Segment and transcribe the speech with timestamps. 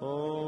[0.00, 0.47] de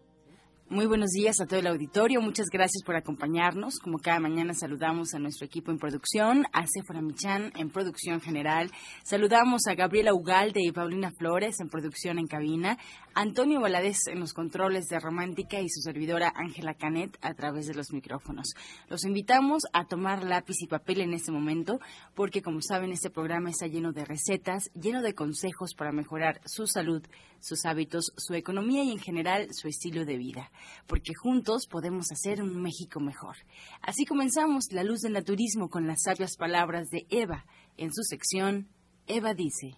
[0.71, 2.21] Muy buenos días a todo el auditorio.
[2.21, 3.77] Muchas gracias por acompañarnos.
[3.77, 8.71] Como cada mañana saludamos a nuestro equipo en producción, a Sephora Michan en producción general.
[9.03, 12.77] Saludamos a Gabriela Ugalde y Paulina Flores en producción en cabina,
[13.13, 17.73] Antonio Valadez en los controles de Romántica y su servidora Ángela Canet a través de
[17.73, 18.53] los micrófonos.
[18.87, 21.81] Los invitamos a tomar lápiz y papel en este momento
[22.15, 26.65] porque como saben este programa está lleno de recetas, lleno de consejos para mejorar su
[26.65, 27.03] salud,
[27.41, 30.49] sus hábitos, su economía y en general su estilo de vida
[30.87, 33.37] porque juntos podemos hacer un México mejor.
[33.81, 37.45] Así comenzamos La Luz del Naturismo con las sabias palabras de Eva
[37.77, 38.69] en su sección
[39.07, 39.75] Eva dice.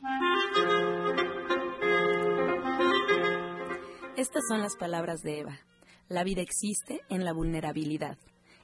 [4.15, 5.59] Estas son las palabras de Eva.
[6.07, 8.17] La vida existe en la vulnerabilidad.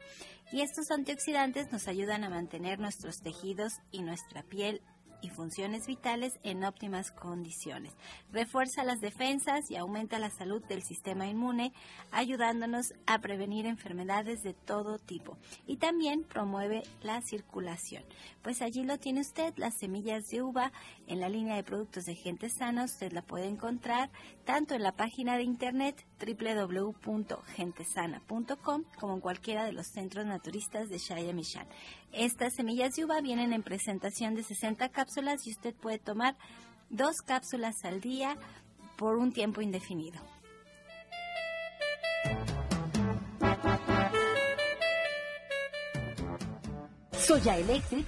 [0.52, 4.82] Y estos antioxidantes nos ayudan a mantener nuestros tejidos y nuestra piel
[5.22, 7.94] y funciones vitales en óptimas condiciones.
[8.32, 11.74] Refuerza las defensas y aumenta la salud del sistema inmune,
[12.12, 15.38] ayudándonos a prevenir enfermedades de todo tipo.
[15.68, 18.04] Y también promueve la circulación.
[18.42, 20.72] Pues allí lo tiene usted, las semillas de uva
[21.08, 22.86] en la línea de productos de gente sana.
[22.86, 24.10] Usted la puede encontrar
[24.46, 30.98] tanto en la página de internet www.gentesana.com como en cualquiera de los centros naturistas de
[30.98, 31.68] Shaya Mishan.
[32.12, 36.36] Estas semillas de uva vienen en presentación de 60 cápsulas y usted puede tomar
[36.90, 38.38] dos cápsulas al día
[38.96, 40.20] por un tiempo indefinido.
[47.18, 48.08] Soya Electric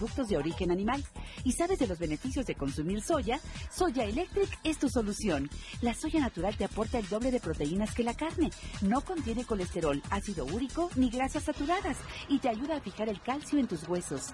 [0.00, 1.04] de origen animal.
[1.44, 3.38] ¿Y sabes de los beneficios de consumir soya?
[3.70, 5.50] Soya Electric es tu solución.
[5.82, 8.50] La soya natural te aporta el doble de proteínas que la carne.
[8.80, 11.98] No contiene colesterol, ácido úrico ni grasas saturadas
[12.28, 14.32] y te ayuda a fijar el calcio en tus huesos.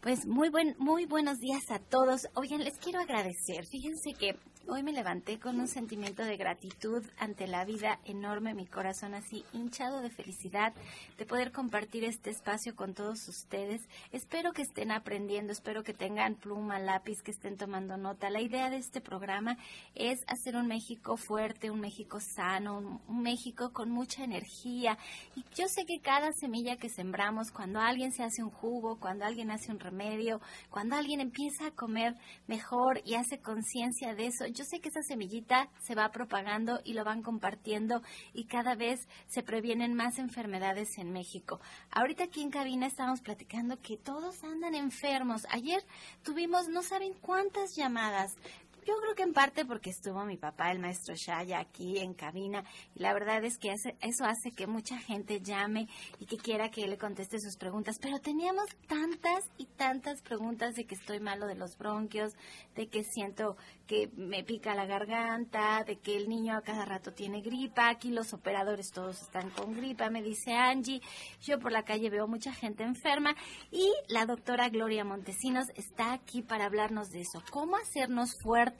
[0.00, 2.26] Pues muy buen, muy buenos días a todos.
[2.34, 3.66] Oigan, les quiero agradecer.
[3.66, 8.64] Fíjense que Hoy me levanté con un sentimiento de gratitud ante la vida enorme, mi
[8.64, 10.72] corazón así hinchado de felicidad
[11.18, 13.82] de poder compartir este espacio con todos ustedes.
[14.10, 18.30] Espero que estén aprendiendo, espero que tengan pluma, lápiz, que estén tomando nota.
[18.30, 19.58] La idea de este programa
[19.94, 24.96] es hacer un México fuerte, un México sano, un, México con mucha energía.
[25.36, 29.26] Y yo sé que cada semilla que sembramos, cuando alguien se hace un jugo, cuando
[29.26, 30.40] alguien hace un remedio,
[30.70, 32.14] cuando alguien empieza a comer
[32.46, 36.94] mejor y hace conciencia de eso, yo sé que esa semillita se va propagando y
[36.94, 38.02] lo van compartiendo
[38.32, 41.60] y cada vez se previenen más enfermedades en México.
[41.90, 45.46] Ahorita aquí en cabina estamos platicando que todos andan enfermos.
[45.50, 45.84] Ayer
[46.22, 48.36] tuvimos no saben cuántas llamadas
[48.84, 52.64] yo creo que en parte porque estuvo mi papá, el maestro Shaya, aquí en cabina,
[52.94, 55.88] y la verdad es que eso hace que mucha gente llame
[56.18, 57.98] y que quiera que le conteste sus preguntas.
[58.00, 62.34] Pero teníamos tantas y tantas preguntas de que estoy malo de los bronquios,
[62.74, 67.12] de que siento que me pica la garganta, de que el niño a cada rato
[67.12, 71.02] tiene gripa, aquí los operadores todos están con gripa, me dice Angie,
[71.42, 73.34] yo por la calle veo mucha gente enferma
[73.70, 78.73] y la doctora Gloria Montesinos está aquí para hablarnos de eso, cómo hacernos fuertes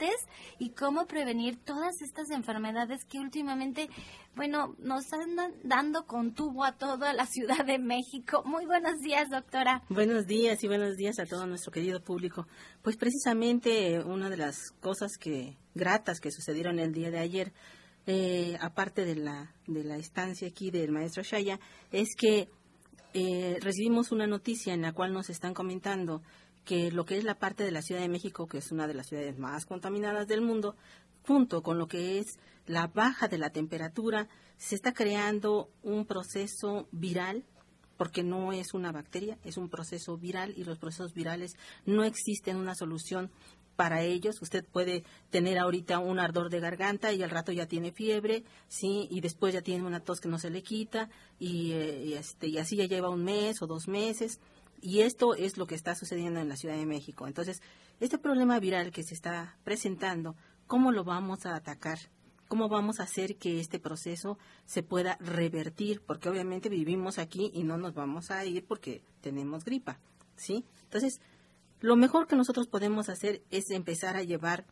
[0.59, 3.89] y cómo prevenir todas estas enfermedades que últimamente
[4.37, 8.43] bueno, nos andan dando con tubo a toda la Ciudad de México.
[8.45, 9.83] Muy buenos días, doctora.
[9.89, 12.47] Buenos días y buenos días a todo nuestro querido público.
[12.83, 17.53] Pues precisamente una de las cosas que gratas que sucedieron el día de ayer,
[18.07, 21.61] eh, aparte de la, de la estancia aquí del maestro Shaya,
[21.93, 22.49] es que
[23.13, 26.23] eh, recibimos una noticia en la cual nos están comentando
[26.65, 28.95] que lo que es la parte de la Ciudad de México, que es una de
[28.95, 30.77] las ciudades más contaminadas del mundo,
[31.27, 36.89] junto con lo que es la baja de la temperatura, se está creando un proceso
[36.93, 37.45] viral,
[37.97, 41.57] porque no es una bacteria, es un proceso viral y los procesos virales
[41.87, 43.31] no existen una solución
[43.77, 44.41] para ellos.
[44.41, 49.09] Usted puede tener ahorita un ardor de garganta y al rato ya tiene fiebre, sí,
[49.11, 51.09] y después ya tiene una tos que no se le quita
[51.39, 54.41] y, eh, este, y así ya lleva un mes o dos meses.
[54.87, 57.27] Y esto es lo que está sucediendo en la Ciudad de México.
[57.27, 57.63] Entonces,
[58.01, 60.37] este problema viral que se está presentando
[60.67, 61.99] ¿Cómo lo vamos a atacar?
[62.49, 66.01] ¿Cómo vamos a hacer que este proceso se pueda revertir?
[66.01, 70.01] Porque obviamente vivimos aquí y no nos vamos a ir porque tenemos gripa,
[70.37, 70.65] ¿sí?
[70.85, 71.21] Entonces,
[71.81, 74.65] lo mejor que nosotros podemos hacer es empezar a llevar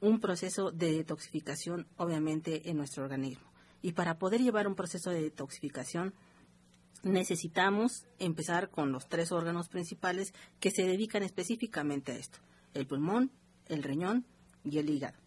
[0.00, 3.50] un proceso de detoxificación, obviamente, en nuestro organismo.
[3.82, 6.14] Y para poder llevar un proceso de detoxificación,
[7.02, 12.38] necesitamos empezar con los tres órganos principales que se dedican específicamente a esto,
[12.74, 13.30] el pulmón,
[13.66, 14.26] el riñón
[14.64, 15.18] y el hígado.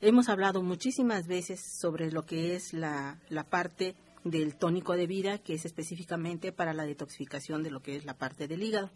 [0.00, 5.54] Hemos hablado muchísimas veces sobre lo que es la, parte del tónico de vida, que
[5.54, 8.90] es específicamente para la detoxificación de lo que es la parte del hígado.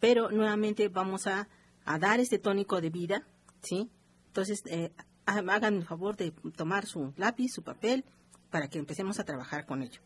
[0.00, 1.48] Pero nuevamente vamos a,
[2.00, 3.26] dar este tónico de vida,
[3.62, 3.90] ¿sí?
[4.26, 4.92] Entonces, eh,
[5.26, 8.04] hagan el favor de tomar su lápiz, su papel,
[8.50, 10.00] para que empecemos a trabajar con ello.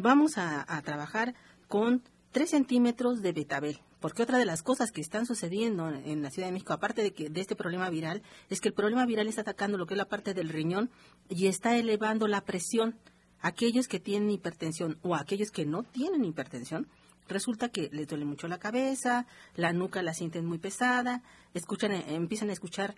[0.00, 1.34] Vamos a, trabajar
[1.66, 3.80] con 3 centímetros de betabel.
[3.98, 7.12] Porque otra de las cosas que están sucediendo en la Ciudad de México, aparte de,
[7.12, 9.98] que, de este problema viral, es que el problema viral está atacando lo que es
[9.98, 10.88] la parte del riñón
[11.28, 12.96] y está elevando la presión.
[13.40, 16.86] Aquellos que tienen hipertensión o aquellos que no tienen hipertensión,
[17.26, 21.24] resulta que les duele mucho la cabeza, la nuca la sienten muy pesada,
[21.54, 22.94] escuchan, eh, empiezan a escuchar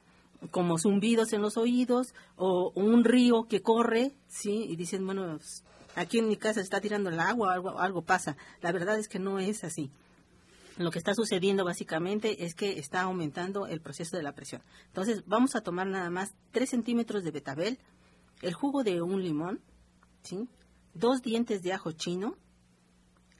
[0.50, 4.66] como zumbidos en los oídos o un río que corre, ¿sí?
[4.68, 5.38] Y dicen, bueno,
[5.94, 8.36] aquí en mi casa está tirando el agua, algo, algo pasa.
[8.60, 9.90] La verdad es que no es así.
[10.76, 14.62] Lo que está sucediendo básicamente es que está aumentando el proceso de la presión.
[14.86, 17.78] Entonces vamos a tomar nada más 3 centímetros de betabel,
[18.40, 19.60] el jugo de un limón,
[20.94, 22.36] dos dientes de ajo chino,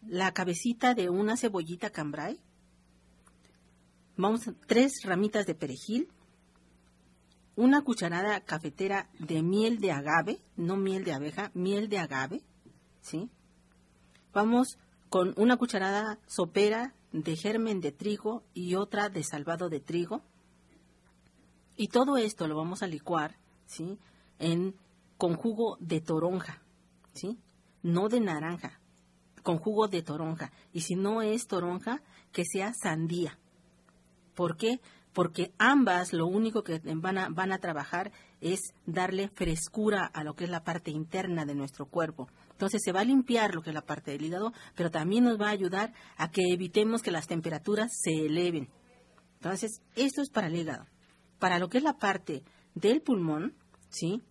[0.07, 2.40] la cabecita de una cebollita cambray,
[4.16, 6.09] vamos tres ramitas de perejil,
[7.61, 12.43] una cucharada cafetera de miel de agave, no miel de abeja, miel de agave,
[13.02, 13.29] ¿sí?
[14.33, 14.79] Vamos
[15.11, 20.23] con una cucharada sopera de germen de trigo y otra de salvado de trigo.
[21.76, 23.37] Y todo esto lo vamos a licuar,
[23.67, 23.99] ¿sí?
[24.38, 24.75] En,
[25.19, 26.62] con jugo de toronja,
[27.12, 27.38] ¿sí?
[27.83, 28.81] No de naranja,
[29.43, 30.50] con jugo de toronja.
[30.73, 32.00] Y si no es toronja,
[32.33, 33.38] que sea sandía.
[34.35, 34.81] ¿Por qué?
[34.81, 34.81] Porque
[35.59, 40.45] ambas lo único que van a, van a trabajar es darle frescura a lo que
[40.45, 42.29] es la parte interna de nuestro cuerpo.
[42.52, 45.40] Entonces se va a limpiar lo que es la parte del hígado, pero también nos
[45.40, 48.69] va a ayudar a que evitemos que las temperaturas se eleven.
[49.35, 50.87] Entonces, esto es para el hígado.
[51.38, 53.55] Para lo que es la parte del pulmón,
[53.88, 54.23] ¿sí?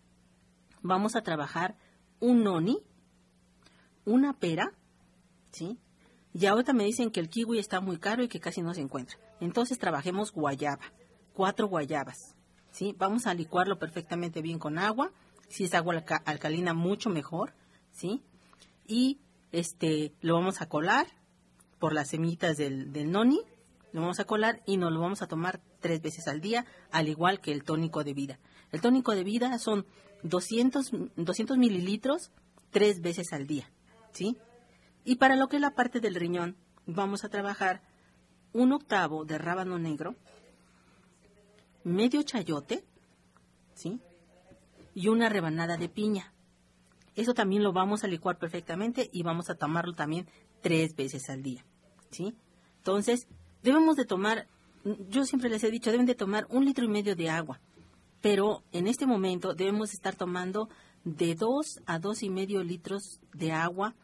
[0.82, 1.76] Vamos a trabajar
[2.20, 2.78] un noni,
[4.06, 4.72] una pera,
[5.52, 5.80] ¿sí?
[6.34, 8.82] Y ahorita me dicen que el kiwi está muy caro y que casi no se
[8.82, 9.18] encuentra.
[9.40, 10.92] Entonces trabajemos guayaba,
[11.34, 12.36] cuatro guayabas.
[12.72, 12.96] ¿sí?
[12.98, 15.12] Vamos a licuarlo perfectamente bien con agua.
[15.50, 17.54] Si es agua alcalina, mucho mejor.
[17.92, 18.22] ¿sí?
[18.86, 19.20] Y
[19.52, 21.08] este, lo vamos a colar
[21.80, 23.42] por las semillitas del, del noni.
[23.92, 27.08] Lo vamos a colar y nos lo vamos a tomar tres veces al día, al
[27.08, 28.40] igual que el tónico de vida.
[28.72, 29.88] El tónico de vida son
[30.22, 32.32] 200, 200 mililitros
[32.70, 33.72] tres veces al día.
[34.12, 34.38] ¿sí?
[35.06, 37.82] Y para lo que es la parte del riñón, vamos a trabajar
[38.54, 40.16] un octavo de rábano negro,
[41.84, 42.84] medio chayote,
[43.74, 44.00] ¿sí?
[44.94, 46.34] Y una rebanada de piña.
[47.16, 50.28] Eso también lo vamos a licuar perfectamente y vamos a tomarlo también
[50.62, 51.66] tres veces al día,
[52.12, 52.36] ¿sí?
[52.78, 53.28] Entonces,
[53.62, 54.48] debemos de tomar,
[55.10, 57.60] yo siempre les he dicho, deben de tomar un litro y medio de agua,
[58.22, 60.70] pero en este momento debemos estar tomando
[61.04, 63.96] de dos a dos y medio litros de agua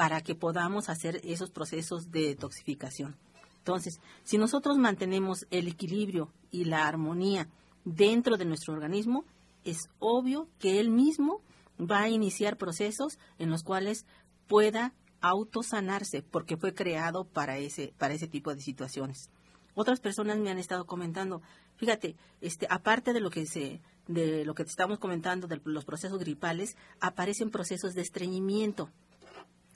[0.00, 3.18] para que podamos hacer esos procesos de detoxificación.
[3.58, 7.50] Entonces, si nosotros mantenemos el equilibrio y la armonía
[7.84, 9.26] dentro de nuestro organismo,
[9.62, 11.42] es obvio que él mismo
[11.78, 14.06] va a iniciar procesos en los cuales
[14.48, 19.28] pueda autosanarse porque fue creado para ese para ese tipo de situaciones.
[19.74, 21.42] Otras personas me han estado comentando,
[21.76, 25.84] fíjate, este aparte de lo que se de lo que te estamos comentando de los
[25.84, 28.88] procesos gripales, aparecen procesos de estreñimiento.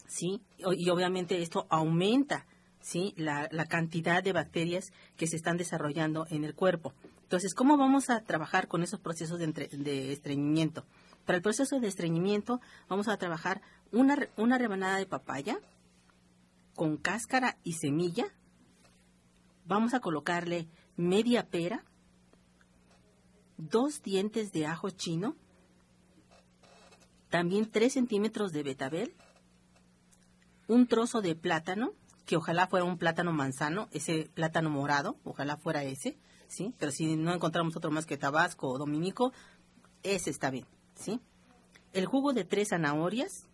[0.07, 0.43] ¿Sí?
[0.59, 2.47] Y obviamente esto aumenta,
[2.81, 3.15] ¿sí?
[3.17, 6.93] La, cantidad de bacterias que se están desarrollando en el cuerpo.
[7.23, 10.85] Entonces, ¿cómo vamos a trabajar con esos procesos de, estreñimiento?
[11.25, 15.59] Para el proceso de estreñimiento vamos a trabajar una, una rebanada de papaya
[16.75, 18.27] con cáscara y semilla.
[19.65, 21.85] Vamos a colocarle media pera,
[23.57, 25.37] dos dientes de ajo chino,
[27.31, 29.15] también tres centímetros de betabel,
[30.69, 31.93] un trozo de plátano,
[32.27, 36.17] que ojalá fuera un plátano manzano, ese plátano morado, ojalá fuera ese,
[36.49, 36.75] ¿sí?
[36.79, 39.33] Pero si no encontramos otro más que tabasco o dominico,
[40.03, 41.21] ese está bien, ¿sí?
[41.93, 43.47] El jugo de tres zanahorias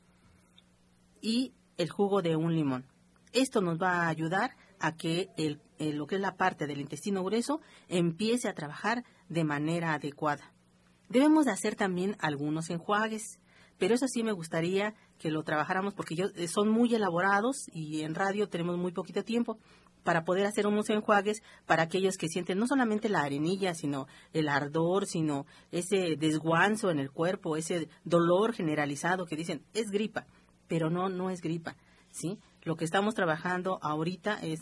[1.20, 2.86] y el jugo de un limón.
[3.32, 7.22] Esto nos va a ayudar a que el, lo que es la parte del intestino
[7.22, 10.52] grueso empiece a trabajar de manera adecuada.
[11.08, 13.38] Debemos de hacer también algunos enjuagues,
[13.80, 18.02] pero eso sí me gustaría que lo trabajáramos porque yo, eh, son muy elaborados y
[18.02, 19.58] en radio tenemos muy poquito tiempo
[20.04, 24.48] para poder hacer unos enjuagues para aquellos que sienten no solamente la arenilla, sino el
[24.48, 30.26] ardor, sino ese desguanzo en el cuerpo, ese dolor generalizado que dicen es gripa,
[30.68, 31.74] pero no, no es gripa,
[32.10, 32.38] ¿sí?
[32.62, 34.60] Lo que estamos trabajando ahorita es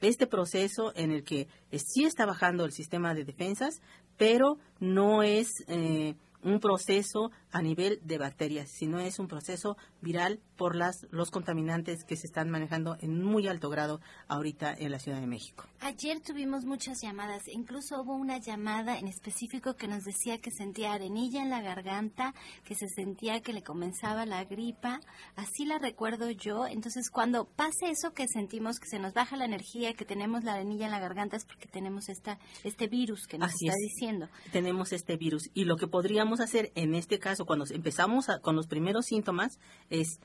[0.00, 3.80] este proceso en el que eh, sí está bajando el sistema de defensas,
[4.16, 10.40] pero no es eh, un proceso a nivel de bacterias, sino es un proceso viral
[10.58, 14.98] por las, los contaminantes que se están manejando en muy alto grado ahorita en la
[14.98, 15.64] Ciudad de México.
[15.80, 20.92] Ayer tuvimos muchas llamadas, incluso hubo una llamada en específico que nos decía que sentía
[20.92, 22.34] arenilla en la garganta,
[22.64, 25.00] que se sentía que le comenzaba la gripa,
[25.34, 26.66] así la recuerdo yo.
[26.66, 30.54] Entonces, cuando pase eso que sentimos que se nos baja la energía, que tenemos la
[30.54, 34.28] arenilla en la garganta, es porque tenemos esta, este virus que nos está diciendo.
[34.52, 38.66] Tenemos este virus y lo que podríamos hacer en este caso, cuando empezamos con los
[38.66, 40.20] primeros síntomas, es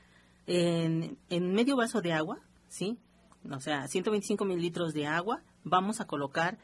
[0.46, 2.98] en, medio vaso de agua, ¿sí?
[3.50, 6.58] O sea, 125 mililitros de agua, vamos a colocar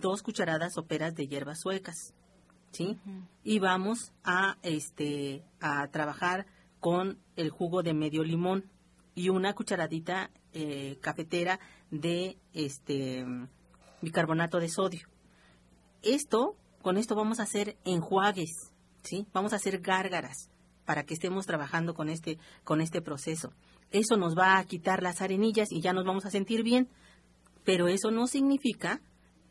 [0.00, 2.14] dos cucharadas soperas de hierbas suecas,
[2.72, 2.98] ¿sí?
[3.44, 6.46] Y vamos a, este, a trabajar
[6.80, 8.64] con el jugo de medio limón
[9.14, 11.58] y una cucharadita eh, cafetera
[11.90, 13.24] de este
[14.00, 15.08] bicarbonato de sodio.
[16.02, 18.72] Esto, con esto vamos a hacer enjuagues,
[19.08, 19.26] ¿sí?
[19.32, 20.50] Vamos a hacer gárgaras
[20.84, 23.52] para que estemos trabajando con este, con este proceso.
[23.90, 26.88] Eso nos va a quitar las arenillas y ya nos vamos a sentir bien,
[27.64, 29.00] pero eso no significa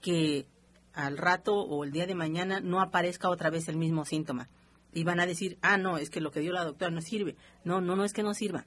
[0.02, 0.48] que
[0.94, 4.50] al rato o el día de mañana no aparezca otra vez el mismo síntoma.
[4.94, 7.36] Y van a decir, ah, no, es que lo que dio la doctora no sirve.
[7.64, 8.66] No, no, no es que no sirva.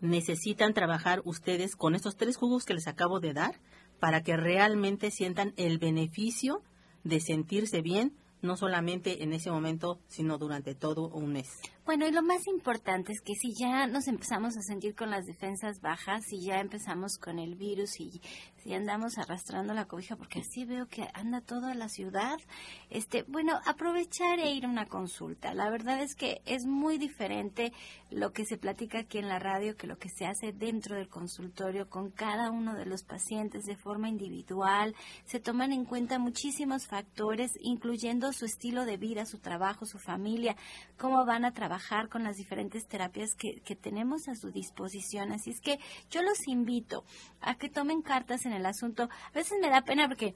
[0.00, 3.60] Necesitan trabajar ustedes con estos tres jugos que les acabo de dar
[4.00, 6.62] para que realmente sientan el beneficio
[7.04, 11.60] de sentirse bien no solamente en ese momento, sino durante todo un mes.
[11.88, 15.24] Bueno, y lo más importante es que si ya nos empezamos a sentir con las
[15.24, 18.20] defensas bajas, si ya empezamos con el virus y
[18.62, 22.36] si andamos arrastrando la cobija, porque así veo que anda toda la ciudad,
[22.90, 25.54] este, bueno, aprovechar e ir a una consulta.
[25.54, 27.72] La verdad es que es muy diferente
[28.10, 31.08] lo que se platica aquí en la radio que lo que se hace dentro del
[31.08, 34.94] consultorio con cada uno de los pacientes de forma individual.
[35.24, 40.54] Se toman en cuenta muchísimos factores, incluyendo su estilo de vida, su trabajo, su familia,
[40.98, 45.32] cómo van a trabajar trabajar con las diferentes terapias que, que tenemos a su disposición.
[45.32, 45.78] Así es que
[46.10, 47.04] yo los invito
[47.40, 49.04] a que tomen cartas en el asunto.
[49.04, 50.34] A veces me da pena porque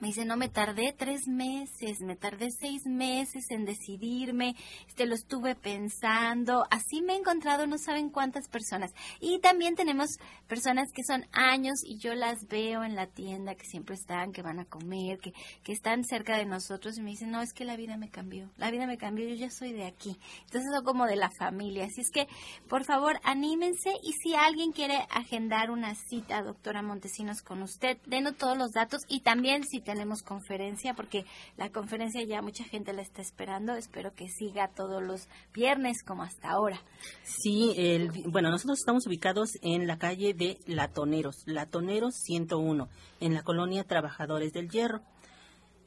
[0.00, 4.54] me dice, no, me tardé tres meses, me tardé seis meses en decidirme,
[4.86, 8.92] este, lo estuve pensando, así me he encontrado no saben cuántas personas.
[9.20, 13.64] Y también tenemos personas que son años y yo las veo en la tienda, que
[13.64, 17.30] siempre están, que van a comer, que, que están cerca de nosotros y me dicen,
[17.30, 19.86] no, es que la vida me cambió, la vida me cambió, yo ya soy de
[19.86, 20.16] aquí.
[20.44, 21.86] Entonces son como de la familia.
[21.86, 22.28] Así es que,
[22.68, 28.36] por favor, anímense y si alguien quiere agendar una cita, doctora Montesinos, con usted, denos
[28.36, 31.24] todos los datos y también si tenemos conferencia, porque
[31.56, 33.74] la conferencia ya mucha gente la está esperando.
[33.74, 36.80] Espero que siga todos los viernes como hasta ahora.
[37.22, 42.88] Sí, el, bueno, nosotros estamos ubicados en la calle de Latoneros, Latoneros 101,
[43.20, 45.02] en la colonia Trabajadores del Hierro.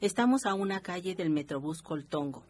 [0.00, 2.44] Estamos a una calle del Metrobús Coltongo.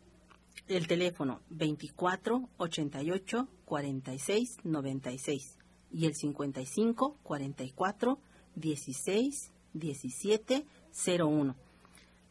[0.68, 5.58] El teléfono 24 88 46 96
[5.92, 8.18] y el 55 44
[8.54, 11.54] 16 17 01.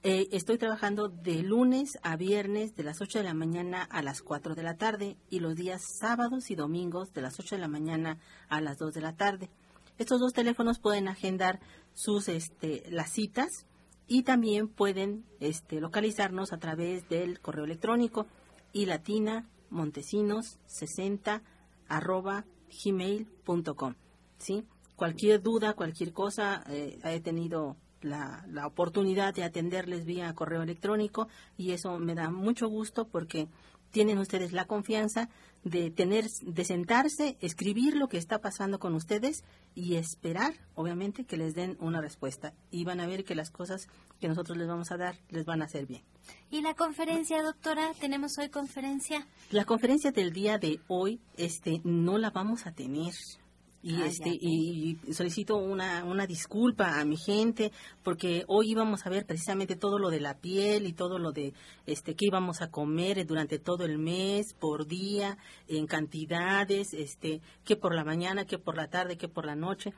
[0.01, 4.21] Eh, estoy trabajando de lunes a viernes de las 8 de la mañana a las
[4.21, 7.67] 4 de la tarde y los días sábados y domingos de las 8 de la
[7.67, 9.49] mañana a las 2 de la tarde.
[9.97, 11.59] Estos dos teléfonos pueden agendar
[11.93, 13.65] sus este, las citas
[14.07, 18.25] y también pueden este, localizarnos a través del correo electrónico
[18.71, 21.43] y latina montesinos 60
[21.89, 22.45] arroba
[22.83, 23.95] gmail.com.
[24.37, 24.63] ¿sí?
[24.95, 31.27] Cualquier duda, cualquier cosa, eh, he tenido la, la, oportunidad de atenderles vía correo electrónico
[31.57, 33.47] y eso me da mucho gusto porque
[33.91, 35.29] tienen ustedes la confianza
[35.63, 39.43] de tener, de sentarse, escribir lo que está pasando con ustedes
[39.75, 42.53] y esperar, obviamente, que les den una respuesta.
[42.71, 43.87] Y van a ver que las cosas
[44.19, 46.03] que nosotros les vamos a dar les van a hacer bien.
[46.49, 47.91] ¿Y la conferencia, doctora?
[47.99, 49.27] ¿Tenemos hoy conferencia?
[49.51, 53.13] La conferencia del día de hoy, este, no la vamos a tener
[53.81, 57.71] y ah, este y solicito una, una disculpa a mi gente
[58.03, 61.53] porque hoy íbamos a ver precisamente todo lo de la piel y todo lo de
[61.85, 67.77] este qué íbamos a comer durante todo el mes por día en cantidades este que
[67.77, 69.93] por la mañana que por la tarde que por la noche.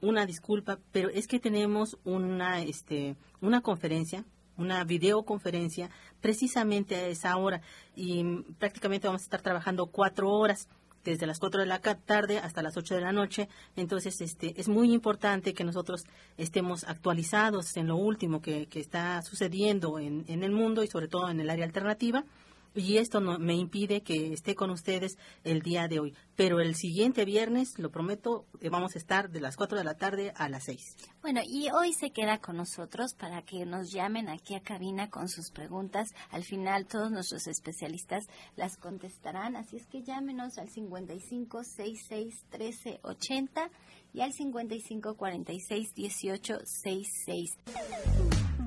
[0.00, 4.24] Una disculpa pero es que tenemos una este una conferencia
[4.56, 5.90] una videoconferencia
[6.22, 7.60] precisamente a esa hora
[7.94, 8.24] y
[8.58, 10.66] prácticamente vamos a estar trabajando cuatro horas
[11.12, 13.48] desde las 4 de la tarde hasta las 8 de la noche.
[13.76, 16.04] Entonces, este, es muy importante que nosotros
[16.36, 21.08] estemos actualizados en lo último que, que está sucediendo en, en, el mundo y sobre
[21.08, 22.24] todo en el área alternativa
[22.76, 26.14] y esto no, me impide que esté con ustedes el día de hoy.
[26.36, 29.94] Pero el siguiente viernes, lo prometo, eh, vamos a estar de las 4 de la
[29.94, 30.80] tarde a las 6.
[31.22, 35.28] Bueno, y hoy se queda con nosotros para que nos llamen aquí a cabina con
[35.28, 36.10] sus preguntas.
[36.30, 43.00] Al final todos nuestros especialistas las contestarán, así es que llámenos al 55 66 13
[43.02, 43.70] 80
[44.12, 47.50] y al 55 46 18 66.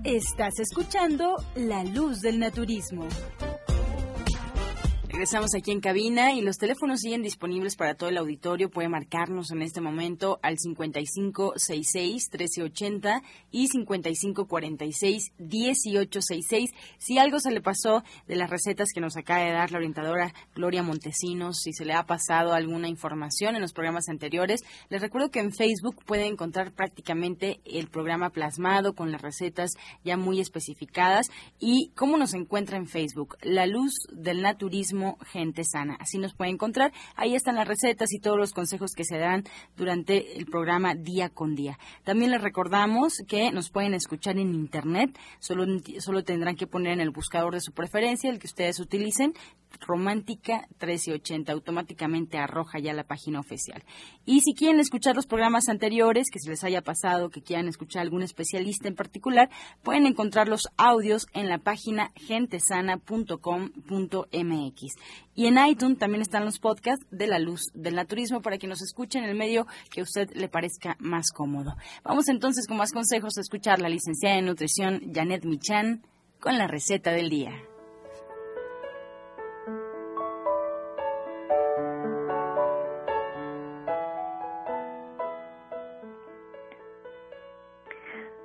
[0.04, 3.08] Estás escuchando La Luz del Naturismo.
[5.20, 8.70] Regresamos aquí en cabina y los teléfonos siguen disponibles para todo el auditorio.
[8.70, 16.68] Puede marcarnos en este momento al 5566-1380 y 5546-1866.
[17.00, 20.34] Si algo se le pasó de las recetas que nos acaba de dar la orientadora
[20.56, 25.32] Gloria Montesinos, si se le ha pasado alguna información en los programas anteriores, les recuerdo
[25.32, 29.72] que en Facebook pueden encontrar prácticamente el programa plasmado con las recetas
[30.06, 31.28] ya muy especificadas.
[31.60, 33.36] ¿Y cómo nos encuentra en Facebook?
[33.42, 35.98] La luz del naturismo Gente Sana.
[36.00, 36.92] Así nos puede encontrar.
[37.16, 39.44] Ahí están las recetas y todos los consejos que se dan
[39.76, 41.78] durante el programa día con día.
[42.04, 45.18] También les recordamos que nos pueden escuchar en Internet.
[45.40, 45.66] Solo,
[46.00, 49.34] solo tendrán que poner en el buscador de su preferencia, el que ustedes utilicen,
[49.82, 51.52] Romántica 1380.
[51.52, 53.84] Automáticamente arroja ya la página oficial.
[54.26, 58.02] Y si quieren escuchar los programas anteriores, que se les haya pasado, que quieran escuchar
[58.02, 59.50] algún especialista en particular,
[59.84, 64.96] pueden encontrar los audios en la página gentesana.com.mx.
[65.36, 68.82] Y en iTunes también están los podcasts de la luz del naturismo para que nos
[68.82, 71.76] escuchen en el medio que a usted le parezca más cómodo.
[72.04, 76.02] Vamos entonces con más consejos a escuchar la licenciada en nutrición Janet Michan
[76.40, 77.52] con la receta del día.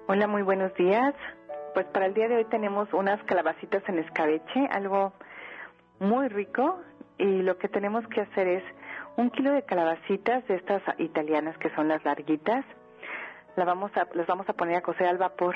[0.07, 1.15] Hola, muy buenos días.
[1.73, 5.13] Pues para el día de hoy tenemos unas calabacitas en escabeche, algo
[5.99, 6.81] muy rico
[7.19, 8.65] y lo que tenemos que hacer es
[9.17, 12.65] un kilo de calabacitas de estas italianas que son las larguitas.
[13.57, 15.55] La vamos las vamos a poner a cocer al vapor.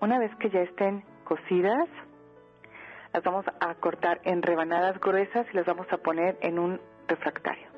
[0.00, 1.88] Una vez que ya estén cocidas,
[3.12, 7.68] las vamos a cortar en rebanadas gruesas y las vamos a poner en un refractario.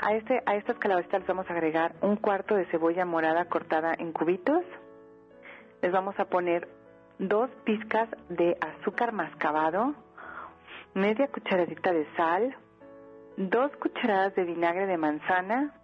[0.00, 3.94] A, este, a estas calabacitas les vamos a agregar un cuarto de cebolla morada cortada
[3.96, 4.64] en cubitos.
[5.80, 6.68] Les vamos a poner
[7.20, 9.94] dos pizcas de azúcar mascabado,
[10.94, 12.54] media cucharadita de sal,
[13.36, 15.74] dos cucharadas de vinagre de manzana,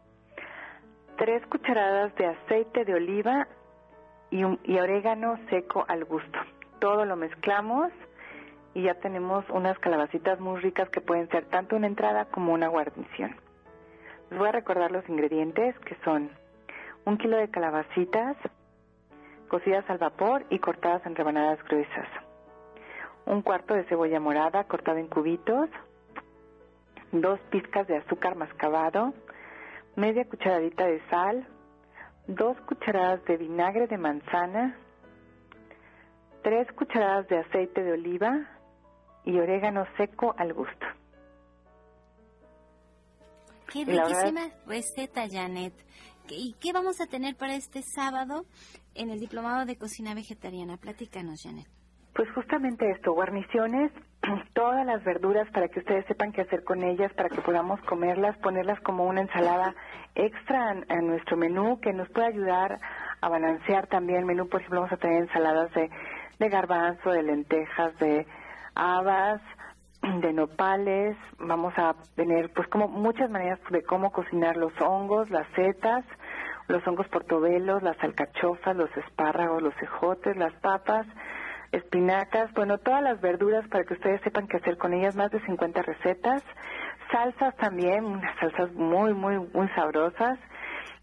[1.16, 3.48] tres cucharadas de aceite de oliva
[4.30, 4.44] y,
[4.78, 6.38] orégano seco al gusto.
[6.78, 7.90] Todo lo mezclamos
[8.74, 12.68] y ya tenemos unas calabacitas muy ricas que pueden ser tanto una entrada como una
[12.68, 13.34] guarnición.
[14.30, 16.30] Les voy a recordar los ingredientes que son
[17.06, 18.36] un kilo de calabacitas
[19.48, 22.06] cocidas al vapor y cortadas en rebanadas gruesas,
[23.28, 25.68] un cuarto de cebolla morada cortada en cubitos,
[27.12, 29.12] dos pizcas de azúcar mascabado,
[29.96, 31.46] media cucharadita de sal,
[32.26, 34.78] dos cucharadas de vinagre de manzana,
[36.42, 38.48] tres cucharadas de aceite de oliva
[39.24, 40.86] y orégano seco al gusto.
[43.70, 45.74] Qué riquísima receta, Janet.
[46.30, 48.46] ¿Y qué vamos a tener para este sábado
[48.94, 50.78] en el Diplomado de Cocina Vegetariana?
[50.78, 51.77] Platícanos, Janet.
[52.18, 53.92] Pues justamente esto, guarniciones,
[54.52, 58.36] todas las verduras para que ustedes sepan qué hacer con ellas, para que podamos comerlas,
[58.38, 59.72] ponerlas como una ensalada
[60.16, 62.80] extra en, nuestro menú que nos puede ayudar
[63.20, 64.48] a balancear también el menú.
[64.48, 65.90] Por ejemplo, vamos a tener ensaladas de,
[66.40, 68.26] de garbanzo, de lentejas, de
[68.74, 69.40] habas,
[70.20, 75.46] de nopales, vamos a tener pues como muchas maneras de cómo cocinar los hongos, las
[75.54, 76.04] setas,
[76.66, 81.06] los hongos portobelos, las alcachofas, los espárragos, los ejotes, las papas,
[81.72, 85.40] espinacas, bueno, todas las verduras para que ustedes sepan qué hacer con ellas, más de
[85.40, 86.42] 50 recetas,
[87.10, 90.38] salsas también, unas salsas muy, muy, muy sabrosas.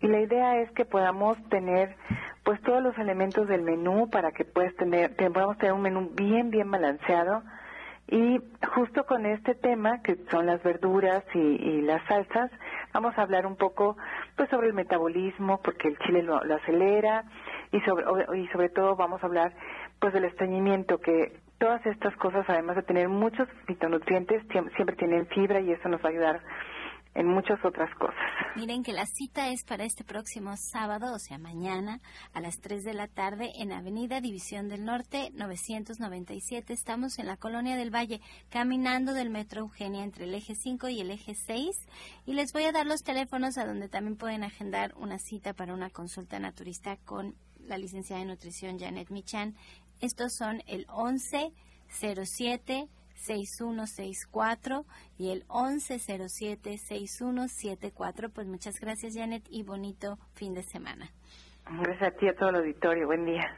[0.01, 1.95] Y la idea es que podamos tener
[2.43, 6.51] pues todos los elementos del menú para que puedas tener, podamos tener un menú bien,
[6.51, 7.41] bien balanceado.
[8.08, 8.39] Y
[8.75, 12.51] justo con este tema, que son las verduras y, las salsas,
[12.93, 13.97] vamos a hablar un poco
[14.36, 17.23] pues sobre el metabolismo, porque el chile lo, acelera,
[17.71, 18.06] y sobre,
[18.39, 19.54] y sobre todo vamos a hablar
[20.05, 25.59] pues del estreñimiento, que todas estas cosas, además de tener muchos fitonutrientes, siempre tienen fibra
[25.59, 26.41] y eso nos va a ayudar
[27.15, 28.15] en muchas otras cosas.
[28.55, 32.01] Miren que la cita es para este próximo sábado, o sea, mañana,
[32.33, 36.71] a las 3 de la tarde, en Avenida División del Norte, 997.
[36.71, 41.01] Estamos en la Colonia del Valle, caminando del Metro Eugenia entre el eje 5 y
[41.01, 41.87] el eje 6.
[42.27, 45.73] Y les voy a dar los teléfonos a donde también pueden agendar una cita para
[45.73, 47.33] una consulta naturista con
[47.67, 49.55] la licenciada en nutrición Janet Michan.
[50.01, 51.53] Estos son el 11
[51.88, 52.89] 07
[53.25, 54.86] 6164
[55.17, 58.31] y el 1107-6174.
[58.31, 61.10] Pues muchas gracias, Janet, y bonito fin de semana.
[61.81, 63.08] Gracias a ti, a todo el auditorio.
[63.08, 63.58] Buen día.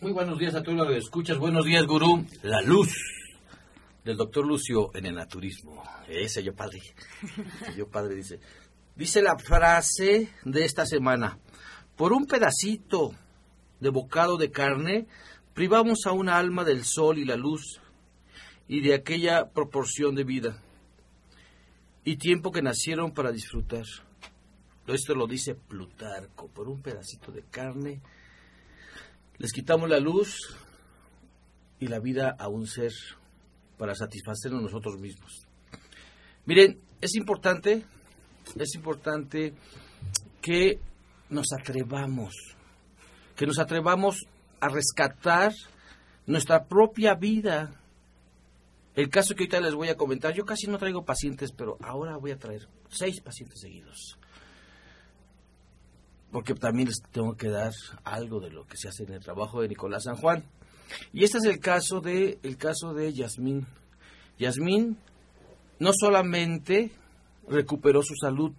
[0.00, 1.38] Muy buenos días a todos los que escuchas.
[1.38, 2.26] Buenos días, gurú.
[2.42, 2.92] La luz
[4.04, 5.82] del doctor Lucio en el naturismo.
[6.08, 6.80] Ese yo padre.
[7.62, 8.40] Ese yo padre dice.
[8.96, 11.38] Dice la frase de esta semana.
[12.02, 13.12] Por un pedacito
[13.78, 15.06] de bocado de carne,
[15.54, 17.80] privamos a una alma del sol y la luz
[18.66, 20.60] y de aquella proporción de vida
[22.02, 23.84] y tiempo que nacieron para disfrutar.
[24.88, 28.00] esto lo dice Plutarco, por un pedacito de carne
[29.38, 30.56] les quitamos la luz
[31.78, 32.90] y la vida a un ser
[33.78, 35.46] para satisfacernos nosotros mismos.
[36.46, 37.84] Miren, es importante,
[38.56, 39.54] es importante
[40.40, 40.80] que
[41.32, 42.34] nos atrevamos,
[43.36, 44.26] que nos atrevamos
[44.60, 45.52] a rescatar
[46.26, 47.80] nuestra propia vida.
[48.94, 52.16] El caso que ahorita les voy a comentar, yo casi no traigo pacientes, pero ahora
[52.18, 54.18] voy a traer seis pacientes seguidos.
[56.30, 57.72] Porque también les tengo que dar
[58.04, 60.44] algo de lo que se hace en el trabajo de Nicolás San Juan.
[61.12, 63.66] Y este es el caso de el caso de Yasmín.
[64.38, 64.98] Yasmín
[65.78, 66.92] no solamente
[67.48, 68.52] recuperó su salud,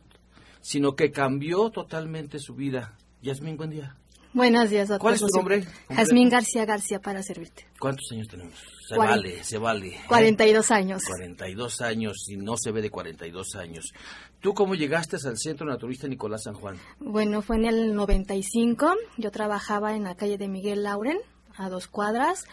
[0.63, 2.97] sino que cambió totalmente su vida.
[3.21, 3.95] Yasmín, buen día.
[4.33, 5.01] Buenos días, doctor.
[5.01, 5.67] ¿Cuál es tu nombre?
[5.89, 7.67] Jazmín García García para servirte.
[7.79, 8.55] ¿Cuántos años tenemos?
[8.87, 9.99] Se vale, se vale.
[10.07, 11.03] 42 años.
[11.05, 13.93] 42 años y no se ve de 42 años.
[14.39, 16.77] ¿Tú cómo llegaste al Centro Naturista Nicolás San Juan?
[16.99, 18.95] Bueno, fue en el 95.
[19.17, 21.19] Yo trabajaba en la calle de Miguel Lauren,
[21.55, 22.45] a dos cuadras.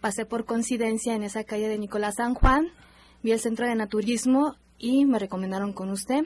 [0.00, 2.72] Pasé por coincidencia en esa calle de Nicolás San Juan.
[3.22, 6.24] Vi el centro de naturismo y me recomendaron con usted,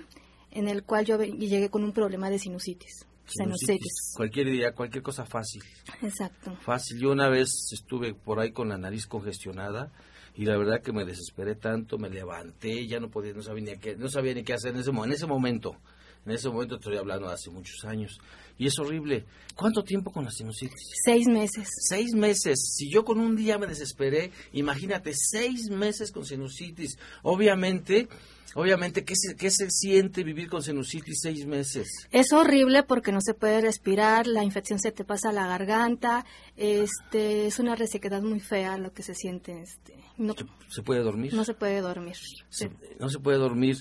[0.53, 3.07] en el cual yo llegué con un problema de sinusitis.
[3.27, 4.13] Sinusitis.
[4.15, 5.63] Cualquier día, cualquier cosa fácil.
[6.03, 6.55] Exacto.
[6.61, 7.01] Fácil.
[7.01, 9.91] Yo una vez estuve por ahí con la nariz congestionada
[10.35, 13.79] y la verdad que me desesperé tanto, me levanté, ya no podía, no sabía ni
[13.79, 15.77] qué, no sabía ni qué hacer en ese, en ese momento.
[16.25, 18.21] En ese momento estoy hablando de hace muchos años.
[18.59, 19.25] Y es horrible.
[19.57, 20.91] ¿Cuánto tiempo con la sinusitis?
[21.05, 21.69] Seis meses.
[21.89, 22.75] Seis meses.
[22.77, 26.97] Si yo con un día me desesperé, imagínate, seis meses con sinusitis.
[27.23, 28.09] Obviamente,
[28.55, 31.89] obviamente, ¿qué se, qué se siente vivir con sinusitis seis meses?
[32.13, 36.25] Es horrible porque no se puede respirar, la infección se te pasa a la garganta,
[36.57, 40.35] este, es una resequedad muy fea lo que se siente, este, no,
[40.71, 41.35] ¿Se puede dormir?
[41.35, 42.17] no se puede dormir.
[42.49, 43.77] Se- no se puede dormir.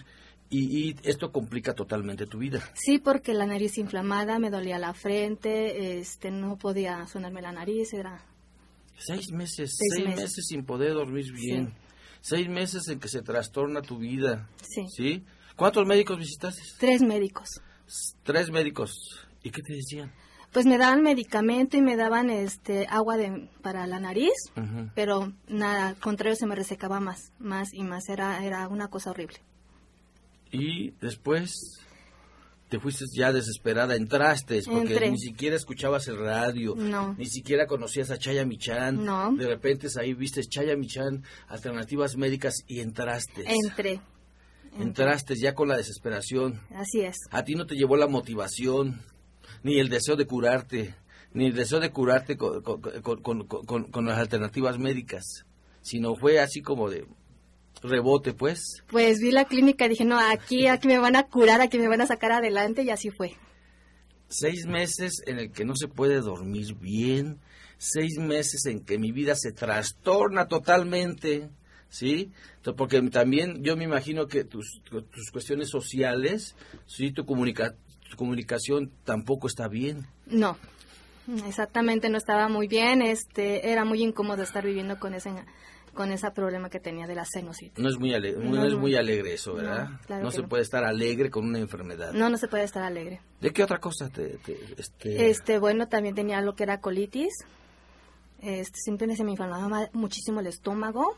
[0.51, 2.61] Y, y esto complica totalmente tu vida.
[2.75, 7.93] Sí, porque la nariz inflamada, me dolía la frente, este, no podía sonarme la nariz,
[7.93, 8.23] era
[8.97, 10.21] Seis meses, Seis seis, meses.
[10.23, 10.45] meses.
[10.47, 11.73] sin poder dormir bien.
[12.19, 14.47] Seis meses en que se trastorna tu vida.
[14.95, 15.23] Sí.
[15.55, 16.61] ¿Cuántos médicos visitaste?
[16.77, 17.47] tres médicos.
[18.23, 18.93] Tres médicos.
[19.43, 20.11] ¿Y qué te decían?
[20.51, 24.33] Pues me daban medicamento y me daban este agua de, para la nariz,
[24.95, 29.11] pero nada, al contrario se me resecaba más, más y más, era, era una cosa
[29.11, 29.37] horrible.
[30.51, 31.79] Y después
[32.69, 35.11] te fuiste ya desesperada, entraste, porque Entré.
[35.11, 37.15] ni siquiera escuchabas el radio, No.
[37.17, 39.03] ni siquiera conocías a Chaya Michan.
[39.03, 39.33] No.
[39.35, 43.43] De repente ahí viste Chaya Michan, alternativas médicas y entraste.
[43.45, 43.99] Entré,
[44.79, 46.61] Entraste ya con la desesperación.
[46.73, 47.17] así es.
[47.31, 49.01] A ti no te llevó la motivación,
[49.63, 50.95] ni el deseo de curarte,
[51.33, 55.45] ni el deseo de curarte con, con- con- con- con- con las alternativas médicas,
[55.81, 57.05] sino fue así como de
[57.83, 58.83] rebote, pues.
[58.87, 61.87] Pues vi la clínica y dije, no, aquí, aquí me van a curar, aquí me
[61.87, 63.35] van a sacar adelante y así fue.
[64.27, 67.39] Seis meses en el que no se puede dormir bien,
[67.77, 71.49] seis meses en que mi vida se trastorna totalmente,
[71.89, 72.31] ¿sí?
[72.77, 76.55] Porque también yo me imagino que tus, tus cuestiones sociales,
[76.87, 77.11] ¿sí?
[77.11, 77.75] Tu, comunica-
[78.09, 80.07] tu comunicación tampoco está bien.
[80.27, 80.57] No,
[81.45, 85.31] exactamente no estaba muy bien, este, era muy incómodo estar viviendo con ese,
[85.93, 87.77] con ese problema que tenía de la sinusitis.
[87.77, 89.89] No es muy alegre, no, No, es muy alegre eso, ¿verdad?
[89.89, 92.13] No, claro no que se puede estar alegre con una enfermedad.
[92.13, 93.19] No, no se puede estar alegre.
[93.41, 97.33] ¿De qué otra cosa te, te- este, Este, bueno, también tenía lo que era colitis.
[98.41, 101.17] Este, siempre se me inflamaba ma- muchísimo el estómago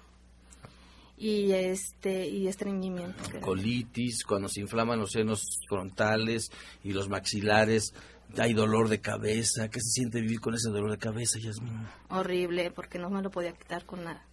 [1.17, 3.17] y este y estreñimiento.
[3.41, 6.49] colitis, cuando se inflaman los senos frontales
[6.83, 7.93] y los maxilares,
[8.37, 9.69] hay dolor de cabeza?
[9.69, 11.85] ¿Qué se siente vivir con ese dolor de cabeza, Yasmín?
[12.09, 14.25] Horrible, porque no me lo podía quitar con nada.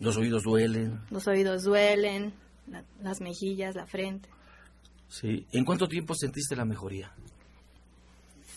[0.00, 2.34] Los oídos duelen, Los oídos duelen,
[2.66, 4.28] la- las mejillas, la frente.
[5.08, 5.46] ¿sí?
[5.52, 7.12] ¿En cuánto tiempo sentiste la mejoría?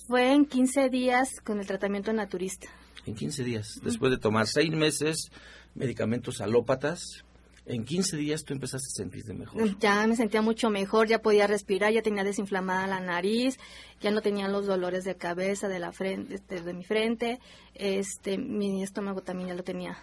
[0.08, 2.68] Fue en 15 días con el tratamiento naturista.
[3.06, 5.30] En 15 días, después de tomar seis meses
[5.76, 7.24] medicamentos alópatas,
[7.66, 9.78] en 15 días tú empezaste a sentirte mejor.
[9.80, 13.60] Ya me sentía mucho mejor, ya podía respirar, ya tenía desinflamada la nariz,
[14.02, 17.40] ya no tenía los dolores de cabeza, de la frente, este, de mi frente,
[17.74, 19.98] este, mi estómago también ya lo tenía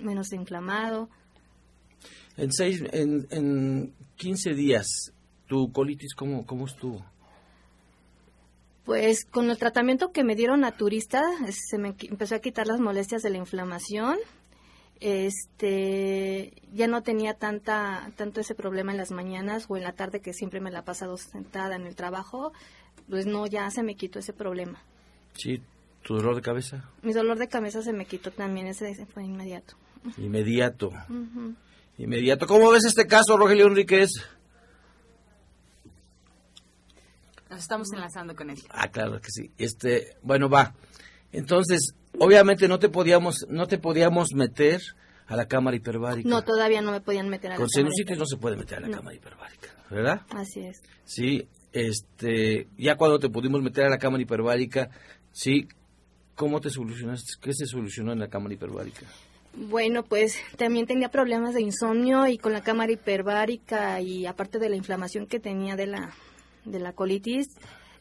[0.00, 1.08] menos inflamado.
[2.36, 5.12] En, seis, en, en 15 días,
[5.46, 7.04] ¿tu colitis cómo, cómo estuvo?
[8.84, 13.22] Pues con el tratamiento que me dieron naturista, se me empezó a quitar las molestias
[13.22, 14.18] de la inflamación.
[15.00, 20.20] Este, ya no tenía tanta tanto ese problema en las mañanas o en la tarde
[20.20, 22.52] que siempre me la he pasado sentada en el trabajo,
[23.08, 24.82] pues no, ya se me quitó ese problema.
[25.34, 25.62] Sí,
[26.02, 26.90] ¿tu dolor de cabeza?
[27.02, 29.74] Mi dolor de cabeza se me quitó también, ese fue inmediato.
[30.18, 30.88] Inmediato.
[31.08, 31.54] Ujú.
[31.98, 32.46] Inmediato.
[32.46, 34.10] ¿Cómo ves este caso, Rogelio Enríquez?
[37.50, 38.58] Nos estamos enlazando con él.
[38.70, 39.50] Ah, claro que sí.
[39.58, 40.74] Este, bueno, va.
[41.32, 44.80] Entonces, obviamente no te podíamos, no te podíamos meter
[45.26, 46.28] a la cámara hiperbárica.
[46.28, 47.90] No, todavía no me podían meter a Con la cámara.
[47.92, 48.96] sinusitis no se puede meter a la No.
[48.98, 50.22] cámara hiperbárica, ¿verdad?
[50.30, 50.80] Así es.
[51.04, 54.90] Sí, este, ya cuando te pudimos meter a la cámara hiperbárica,
[55.32, 55.68] sí,
[56.36, 57.34] ¿cómo te solucionaste?
[57.40, 59.06] ¿Qué se solucionó en la cámara hiperbárica?
[59.54, 64.68] Bueno, pues también tenía problemas de insomnio y con la cámara hiperbárica y aparte de
[64.68, 66.14] la inflamación que tenía de la
[66.64, 67.48] de la colitis,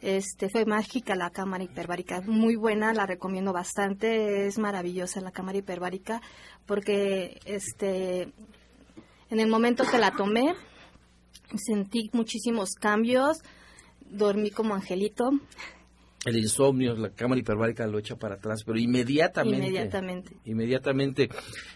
[0.01, 5.57] este fue mágica la cámara hiperbárica, muy buena, la recomiendo bastante, es maravillosa la cámara
[5.57, 6.21] hiperbárica
[6.67, 8.31] porque este
[9.29, 10.53] en el momento que la tomé
[11.55, 13.39] sentí muchísimos cambios,
[14.01, 15.31] dormí como angelito
[16.25, 19.57] El insomnio, la cámara hiperbárica lo echa para atrás, pero inmediatamente.
[19.57, 20.37] inmediatamente.
[20.45, 21.29] Inmediatamente.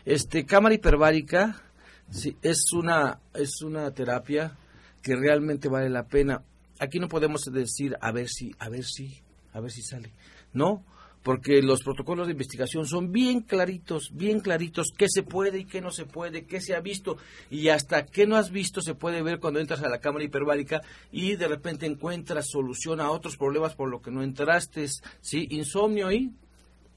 [0.05, 1.61] Este, cámara hiperbárica
[2.09, 4.57] sí, es una es una terapia
[5.01, 6.43] que realmente vale la pena.
[6.79, 9.21] Aquí no podemos decir a ver si a ver si
[9.53, 10.11] a ver si sale.
[10.51, 10.85] No,
[11.23, 15.81] porque los protocolos de investigación son bien claritos, bien claritos, qué se puede y qué
[15.81, 17.17] no se puede, qué se ha visto
[17.49, 20.81] y hasta qué no has visto se puede ver cuando entras a la cámara hiperbárica
[21.11, 24.87] y de repente encuentras solución a otros problemas por lo que no entraste,
[25.21, 25.47] ¿sí?
[25.49, 26.31] Insomnio y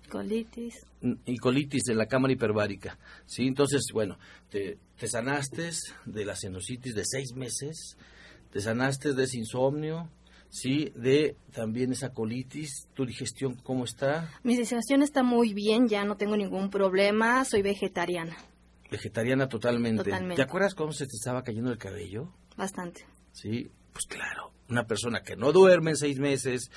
[0.08, 0.86] Colitis.
[1.24, 2.98] y colitis en la cámara hiperbárica.
[3.26, 3.46] ¿sí?
[3.46, 4.18] Entonces, bueno,
[4.50, 5.70] te, te sanaste
[6.04, 7.96] de la sinusitis de seis meses,
[8.52, 10.08] te sanaste de ese insomnio,
[10.56, 10.90] ¿sí?
[10.94, 14.30] de también esa colitis, tu digestión, ¿cómo está?
[14.42, 18.36] Mi digestión está muy bien, ya no tengo ningún problema, soy vegetariana,
[18.90, 20.04] Vegetariana totalmente.
[20.04, 20.36] Totalmente.
[20.36, 22.32] ¿Te acuerdas cómo se te estaba cayendo el cabello?
[22.56, 23.04] bastante.
[23.32, 26.70] Sí, pues claro, una persona que no duerme en seis meses,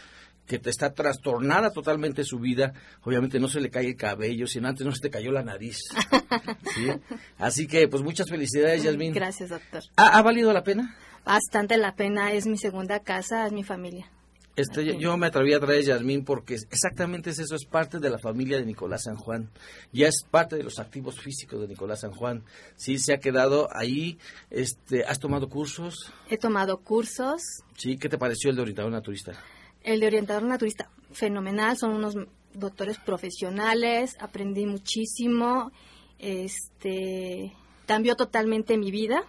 [0.46, 4.68] que te está trastornada totalmente su vida, obviamente no se le cae el cabello, sino
[4.68, 5.78] antes no se te cayó la nariz.
[6.76, 6.89] ¿sí?
[7.38, 9.13] Así que, pues muchas felicidades, Yasmin.
[9.13, 9.84] Gracias, doctor.
[9.96, 10.98] ¿Ha, ha valido la pena?
[11.26, 14.10] Bastante la pena, es mi segunda casa, es mi familia.
[14.56, 18.10] Este, yo, yo me atreví a traer Yasmín porque exactamente es eso, es parte de
[18.10, 19.50] la familia de Nicolás San Juan.
[19.94, 22.44] Ya es parte de los activos físicos de Nicolás San Juan.
[22.76, 24.18] Sí, se ha quedado ahí.
[24.50, 26.12] Este, ¿Has tomado cursos?
[26.30, 27.42] He tomado cursos,
[27.78, 29.34] Sí, ¿qué te pareció el de orientador naturista?
[29.82, 32.16] el de orientador naturista, fenomenal, son unos
[32.54, 35.72] doctores profesionales, aprendí muchísimo,
[36.18, 37.54] este,
[37.86, 39.24] cambió totalmente mi vida.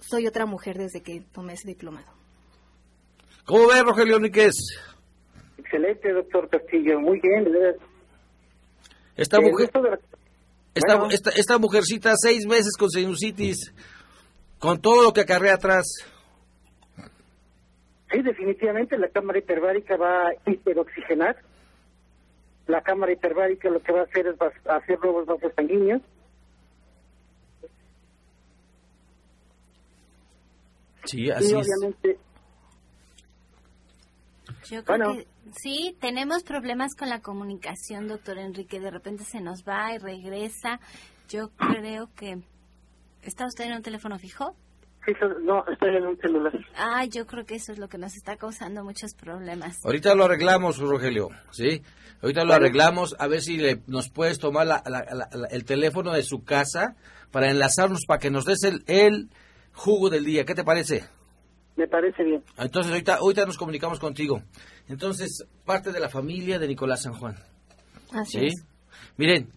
[0.00, 2.06] Soy otra mujer desde que tomé ese diplomado.
[3.44, 4.54] ¿Cómo ves, Rogelio Níquez?
[5.58, 7.00] Excelente, doctor Castillo.
[7.00, 7.76] Muy bien, de.
[9.16, 9.98] Esta mujer, de-
[10.74, 11.10] esta, Bueno.
[11.12, 13.72] esta, esta mujercita, seis meses con sinusitis,
[14.58, 15.86] con todo lo que acarrea atrás.
[18.10, 21.36] Sí, definitivamente la cámara hiperbárica va a hiperoxigenar.
[22.66, 26.02] La cámara hiperbárica lo que va a hacer es vas- hacer nuevos vasos sanguíneos.
[31.06, 31.54] Sí, y así es.
[31.54, 32.18] obviamente,
[34.68, 35.14] Yo creo Bueno.
[35.14, 35.26] que
[35.60, 38.80] sí, tenemos problemas con la comunicación, doctor Enrique.
[38.80, 40.80] De repente se nos va y regresa.
[41.28, 42.38] Yo creo que...
[43.22, 44.54] ¿Está usted en un teléfono fijo?
[45.42, 46.52] no, estoy en un celular.
[46.76, 49.76] Ah, yo creo que eso es lo que nos está causando muchos problemas.
[49.84, 51.80] Ahorita lo arreglamos, Rogelio, ¿sí?
[52.22, 55.64] Ahorita lo arreglamos, a ver si le- nos puedes tomar la- la- la- la- el
[55.64, 56.96] teléfono de su casa
[57.30, 59.30] para enlazarnos, para que nos des el, el
[59.76, 60.44] jugo del día.
[60.44, 61.04] ¿Qué te parece?
[61.76, 62.42] Me parece bien.
[62.56, 64.42] Entonces, ahorita, ahorita nos comunicamos contigo.
[64.88, 67.36] Entonces, parte de la familia de Nicolás San Juan.
[68.12, 68.46] Así ¿Sí?
[68.46, 68.64] es.
[69.18, 69.50] Miren,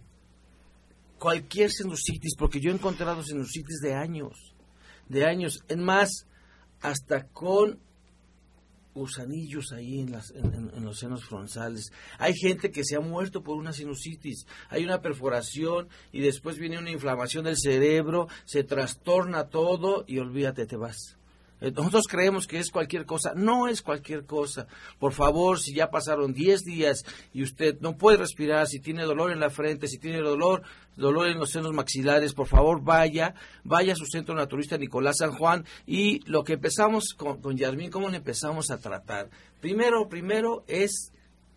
[1.17, 4.53] cualquier sinusitis, porque yo he encontrado sinusitis de años,
[5.07, 6.27] de años, en más,
[6.81, 7.79] hasta con
[8.93, 11.91] gusanillos ahí en, las, en, en- los senos frontales.
[12.17, 14.45] Hay gente que se ha muerto por una sinusitis.
[14.69, 20.65] Hay una perforación y después viene una inflamación del cerebro, se trastorna todo y olvídate,
[20.65, 21.18] te vas.
[21.61, 23.33] Eh, Nosotros creemos que es cualquier cosa.
[23.35, 24.67] No es cualquier cosa.
[24.97, 29.31] Por favor, si ya pasaron 10 días y usted no puede respirar, si tiene dolor
[29.31, 30.63] en la frente, si tiene dolor,
[30.95, 35.31] dolor en los senos maxilares, por favor vaya, vaya a su centro naturista Nicolás San
[35.33, 35.65] Juan.
[35.85, 39.29] Y lo que empezamos con, con Yasmín, ¿cómo le empezamos a tratar?
[39.59, 41.11] Primero, primero es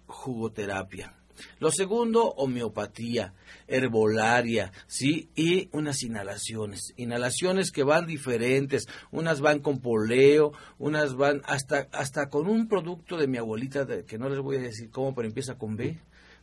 [0.06, 1.14] jugoterapia.
[1.58, 3.34] Lo segundo, homeopatía,
[3.66, 5.30] herbolaria, ¿sí?
[5.34, 6.92] Y unas inhalaciones.
[6.96, 8.86] Inhalaciones que van diferentes.
[9.10, 14.18] Unas van con poleo, unas van hasta, hasta con un producto de mi abuelita, que
[14.18, 15.98] no les voy a decir cómo, pero empieza con B,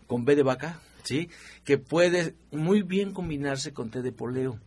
[0.08, 1.30] con B de vaca, ¿sí?
[1.64, 4.60] Que puede muy bien combinarse con té de poleo.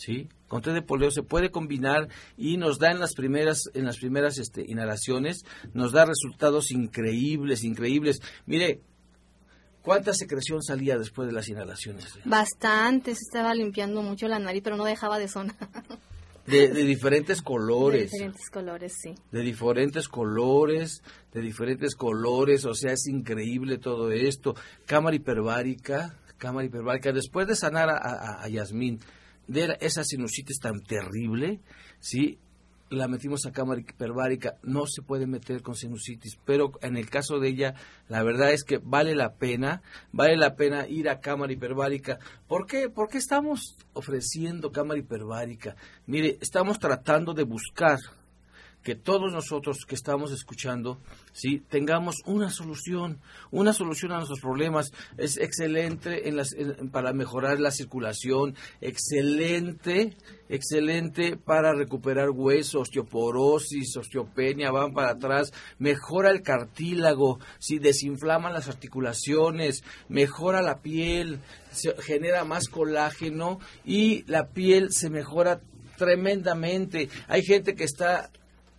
[0.00, 0.28] ¿sí?
[0.48, 3.98] Con té de poleo se puede combinar y nos da en las primeras, en las
[3.98, 8.20] primeras este, inhalaciones, nos da resultados increíbles, increíbles.
[8.46, 8.80] Mire,
[9.90, 12.16] ¿cuánta secreción salía después de las inhalaciones?
[12.24, 15.56] Bastante, se estaba limpiando mucho la nariz, pero no dejaba de sonar.
[16.46, 18.12] De, de diferentes colores.
[18.12, 19.14] De diferentes colores, sí.
[19.32, 24.54] De diferentes colores, de diferentes colores, o sea, es increíble todo esto.
[24.86, 27.10] Cámara hiperbárica, cámara hiperbárica.
[27.12, 29.00] Después de sanar a, a, a Yasmín
[29.48, 31.62] de esa sinusitis tan terrible,
[31.98, 32.38] ¿sí?
[32.90, 37.38] La metimos a cámara hiperbárica, no se puede meter con sinusitis, pero en el caso
[37.38, 37.74] de ella,
[38.08, 39.82] la verdad es que vale la pena,
[40.12, 42.18] vale la pena ir a cámara hiperbárica.
[42.48, 42.90] ¿Por qué?
[42.90, 45.76] Porque estamos ofreciendo cámara hiperbárica.
[46.06, 47.98] Mire, estamos tratando de buscar
[48.82, 51.00] que todos nosotros que estamos escuchando,
[51.32, 53.20] sí, tengamos una solución,
[53.50, 54.92] una solución a nuestros problemas.
[55.18, 56.22] Es excelente
[56.90, 60.16] para mejorar la circulación, excelente,
[60.48, 68.68] excelente para recuperar huesos, osteoporosis, osteopenia, van para atrás, mejora el cartílago, sí, desinflama las
[68.68, 75.60] articulaciones, mejora la piel, se genera más colágeno y la piel se mejora
[75.96, 77.10] tremendamente.
[77.28, 78.30] Hay gente que está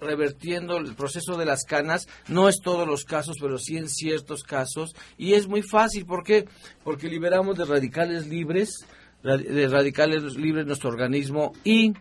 [0.02, 4.44] revertiendo el proceso de las canas, no es todos los casos, pero sí en ciertos
[4.44, 6.46] casos, y es muy fácil, ¿por qué?
[6.84, 8.86] Porque liberamos de radicales libres,
[9.24, 11.94] de radicales libres nuestro organismo y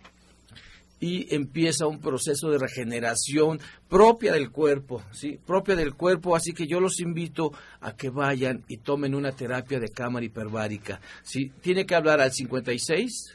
[1.03, 5.39] y empieza un proceso de regeneración propia del cuerpo, ¿sí?
[5.47, 9.81] Propia del cuerpo, así que yo los invito a que vayan y tomen una terapia
[9.81, 11.51] de cámara hiperbárica, ¿sí?
[11.63, 13.35] Tiene que hablar al 56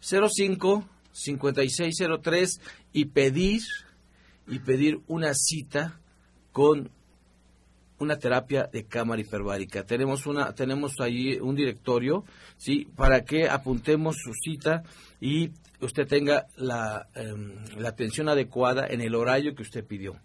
[0.00, 2.60] 05 5603
[2.92, 3.62] y pedir
[4.46, 6.00] y pedir una cita
[6.52, 6.90] con
[7.98, 9.84] una terapia de cámara hiperbárica.
[9.84, 12.24] Tenemos una tenemos ahí un directorio,
[12.56, 14.82] sí, para que apuntemos su cita
[15.20, 15.50] y
[15.80, 20.16] usted tenga la, em, la atención adecuada en el horario que usted pidió.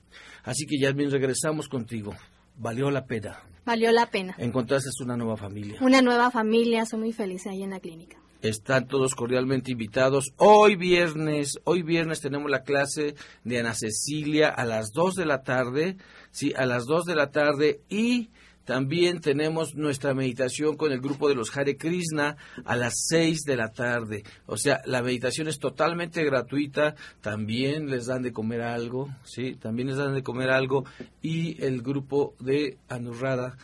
[0.44, 2.16] Así que Yasmin, regresamos contigo.
[2.58, 3.40] Valió la pena.
[3.66, 4.36] Valió la pena.
[4.40, 5.78] Encontraste una nueva familia.
[5.82, 8.18] Una nueva familia, soy muy feliz ahí en la clínica.
[8.42, 10.34] Están todos cordialmente invitados.
[10.38, 15.44] Hoy viernes, hoy viernes tenemos la clase de Ana Cecilia a las 2 de la
[15.44, 15.98] tarde,
[16.32, 18.30] sí, a las 2 de la tarde y
[18.68, 22.36] también tenemos nuestra meditación con el grupo de los Hare Krishna
[22.66, 24.24] a las 6 de la tarde.
[24.46, 26.94] O sea, la meditación es totalmente gratuita.
[27.22, 29.56] También les dan de comer algo, ¿sí?
[29.56, 30.84] También les dan de comer algo.
[31.22, 33.56] Y el grupo de Anurrada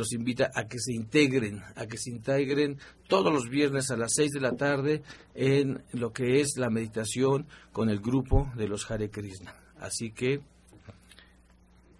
[0.00, 4.14] los invita a que se integren, a que se integren todos los viernes a las
[4.14, 5.02] 6 de la tarde
[5.34, 9.54] en lo que es la meditación con el grupo de los Hare Krishna.
[9.78, 10.40] Así que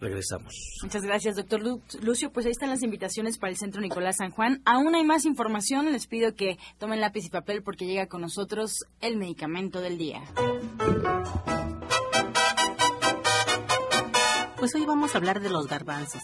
[0.01, 0.55] regresamos.
[0.83, 1.61] Muchas gracias, doctor
[2.03, 2.33] Lucio.
[2.33, 4.63] Pues ahí están las invitaciones para el Centro Nicolás San Juan.
[4.65, 5.93] Aún hay más información.
[5.93, 10.23] Les pido que tomen lápiz y papel porque llega con nosotros el medicamento del día.
[14.57, 16.23] Pues hoy vamos a hablar de los garbanzos.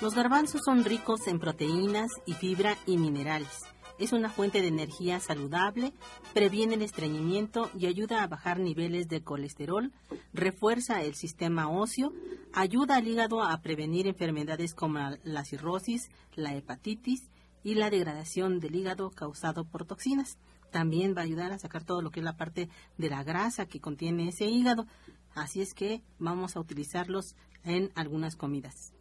[0.00, 3.64] Los garbanzos son ricos en proteínas y fibra y minerales.
[3.98, 5.92] Es una fuente de energía saludable,
[6.32, 9.92] previene el estreñimiento y ayuda a bajar niveles de colesterol,
[10.32, 12.14] refuerza el sistema óseo,
[12.54, 17.28] ayuda al hígado a prevenir enfermedades como la cirrosis, la hepatitis
[17.62, 20.38] y la degradación del hígado causado por toxinas.
[20.70, 23.66] También va a ayudar a sacar todo lo que es la parte de la grasa
[23.66, 24.86] que contiene ese hígado.
[25.34, 28.94] Así es que vamos a utilizarlos en algunas comidas.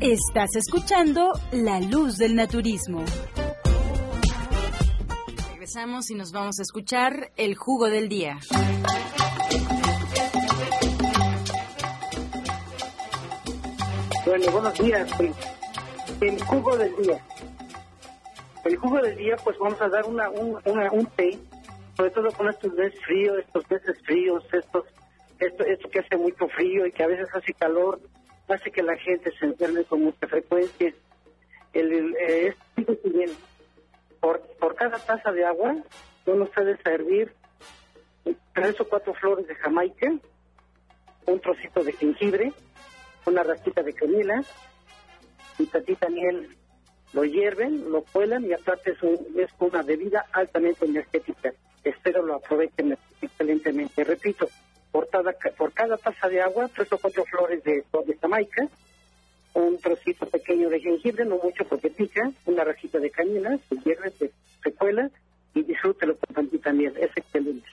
[0.00, 3.04] Estás escuchando La Luz del Naturismo.
[5.52, 8.38] Regresamos y nos vamos a escuchar el jugo del día.
[14.26, 15.10] Bueno, buenos días.
[16.20, 17.24] El jugo del día.
[18.64, 20.58] El jugo del día, pues vamos a dar una, un,
[20.92, 21.38] un té,
[21.96, 24.84] sobre todo con estos meses fríos, estos meses fríos, estos,
[25.38, 28.00] esto, esto que hace mucho frío y que a veces hace calor
[28.48, 30.92] hace que la gente se enferme con mucha frecuencia.
[31.72, 32.54] El, eh,
[33.04, 33.30] bien.
[34.20, 35.76] Por, por cada taza de agua,
[36.26, 37.32] uno puede servir
[38.54, 40.12] tres o cuatro flores de jamaica,
[41.26, 42.52] un trocito de jengibre,
[43.26, 44.44] una rastita de canela,
[45.58, 46.56] y tatita miel.
[47.12, 51.52] Lo hierven, lo cuelan y aparte es una bebida altamente energética.
[51.84, 54.04] Espero lo aprovechen excelentemente.
[54.04, 54.48] Repito,
[54.92, 58.68] por cada, por cada taza de agua, tres o cuatro flores de, de jamaica,
[59.54, 64.10] un trocito pequeño de jengibre, no mucho porque pica, una rajita de canela, se hierve,
[64.10, 64.30] se,
[64.62, 65.10] se cuela
[65.54, 66.94] y disfrútelo con tantita miel.
[66.98, 67.68] Es excelente.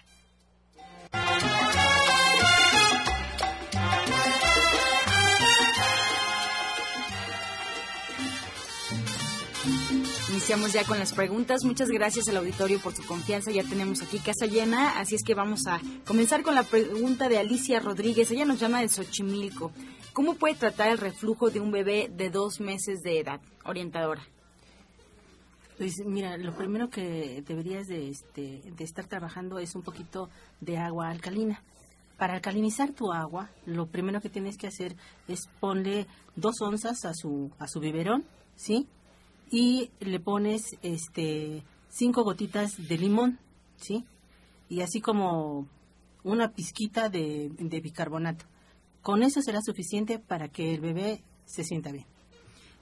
[10.29, 11.65] Iniciamos ya con las preguntas.
[11.65, 13.49] Muchas gracias al auditorio por su confianza.
[13.49, 17.39] Ya tenemos aquí casa llena, así es que vamos a comenzar con la pregunta de
[17.39, 18.29] Alicia Rodríguez.
[18.29, 19.71] Ella nos llama de Xochimilco.
[20.13, 23.41] ¿Cómo puede tratar el reflujo de un bebé de dos meses de edad?
[23.65, 24.21] Orientadora.
[25.79, 30.29] Pues mira, lo primero que deberías de, este, de estar trabajando es un poquito
[30.61, 31.63] de agua alcalina.
[32.17, 34.95] Para alcalinizar tu agua, lo primero que tienes que hacer
[35.27, 36.05] es ponle
[36.35, 38.25] dos onzas a su, a su biberón,
[38.55, 38.87] ¿sí?
[39.51, 43.39] Y le pones este, cinco gotitas de limón,
[43.77, 44.05] ¿sí?
[44.69, 45.67] Y así como
[46.23, 48.45] una pizquita de, de bicarbonato.
[49.01, 52.05] Con eso será suficiente para que el bebé se sienta bien.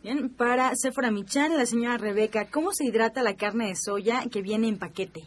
[0.04, 4.42] Bien, para Sephora Michan, la señora Rebeca, ¿cómo se hidrata la carne de soya que
[4.42, 5.24] viene en paquete?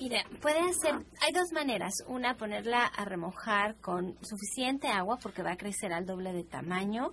[0.00, 1.92] Mira, puede ser, hay dos maneras.
[2.08, 7.12] Una, ponerla a remojar con suficiente agua porque va a crecer al doble de tamaño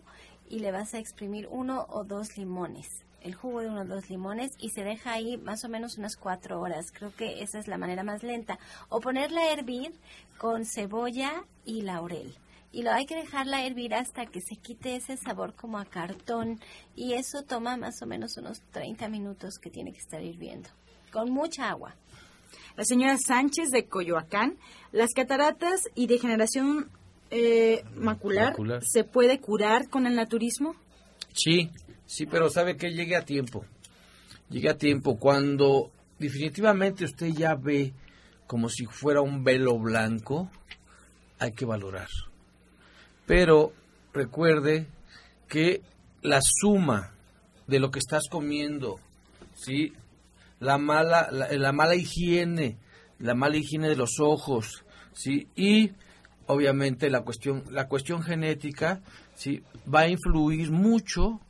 [0.49, 2.87] y le vas a exprimir uno o dos limones,
[3.27, 6.15] el jugo de uno o dos limones y se deja ahí más o menos unas
[6.17, 6.91] cuatro horas.
[6.91, 8.57] Creo que esa es la manera más lenta.
[8.89, 9.93] O ponerla a hervir
[10.37, 12.33] con cebolla y laurel
[12.71, 16.59] y lo hay que dejarla hervir hasta que se quite ese sabor como a cartón
[16.95, 20.69] y eso toma más o menos unos 30 minutos que tiene que estar hirviendo
[21.11, 21.95] con mucha agua.
[22.75, 24.57] La señora Sánchez de Coyoacán,
[24.91, 26.91] las cataratas y degeneración
[27.31, 28.83] eh, macular, Macular.
[28.85, 30.75] ¿se puede curar con el naturismo?
[31.33, 31.71] Sí,
[32.07, 33.63] sí, pero sabe que llegue a tiempo.
[34.49, 37.93] Llegue a tiempo cuando definitivamente usted ya ve
[38.47, 40.49] como si fuera un velo blanco,
[41.37, 42.07] hay que valorar.
[43.25, 43.73] Pero
[44.13, 44.87] recuerde
[45.47, 45.81] que
[46.21, 47.13] la suma
[47.67, 48.99] de lo que estás comiendo,
[49.53, 49.93] ¿sí?
[50.59, 52.77] la mala la, la mala higiene,
[53.19, 55.47] la mala higiene de los ojos, ¿sí?
[55.55, 55.91] y
[56.47, 59.01] obviamente la cuestión la cuestión genética,
[59.35, 59.61] ¿sí?
[59.93, 61.41] va a influir mucho,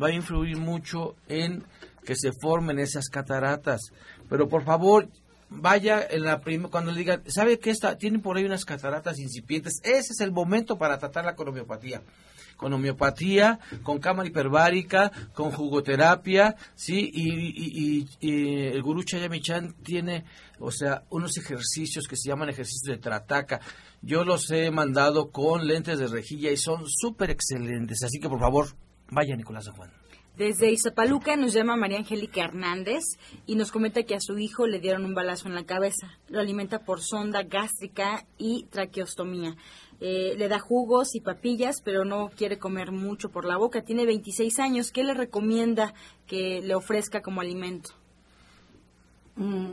[0.00, 1.64] va a influir mucho en
[2.04, 3.80] que se formen esas cataratas.
[4.28, 5.08] Pero por favor,
[5.48, 7.96] vaya en la prim cuando le digan, ¿sabe qué está?
[7.96, 9.80] Tienen por ahí unas cataratas incipientes.
[9.84, 12.02] Ese es el momento para tratarla con homeopatía.
[12.56, 17.10] Con homeopatía, con cámara hiperbárica, con jugoterapia, ¿sí?
[17.12, 20.24] Y, y- y- y el gurú Chayamichan tiene,
[20.60, 23.60] o sea, unos ejercicios que se llaman ejercicios de trataca.
[24.02, 28.02] Yo los he mandado con lentes de rejilla y son súper excelentes.
[28.04, 28.68] Así que, por favor,
[29.14, 29.90] vaya Nicolás San Juan.
[30.36, 33.04] Desde Izapaluca nos llama María Angélica Hernández
[33.46, 36.18] y nos comenta que a su hijo le dieron un balazo en la cabeza.
[36.28, 39.54] Lo alimenta por sonda gástrica y traqueostomía.
[40.00, 43.82] Eh, le da jugos y papillas, pero no quiere comer mucho por la boca.
[43.82, 44.90] Tiene 26 años.
[44.90, 45.94] ¿Qué le recomienda
[46.26, 47.90] que le ofrezca como alimento?
[49.36, 49.70] Mm,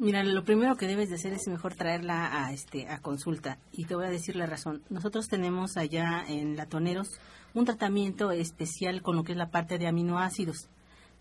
[0.00, 3.84] Mira, lo primero que debes de hacer es mejor traerla a este a consulta y
[3.84, 4.82] te voy a decir la razón.
[4.88, 7.20] Nosotros tenemos allá en Latoneros
[7.54, 10.68] un tratamiento especial con lo que es la parte de aminoácidos,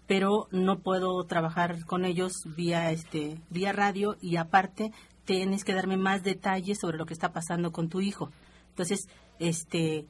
[0.08, 4.92] pero no puedo trabajar con ellos vía este vía radio y aparte
[5.26, 8.32] tienes que darme más detalles sobre lo que está pasando con tu hijo.
[8.70, 9.08] Entonces,
[9.38, 10.06] este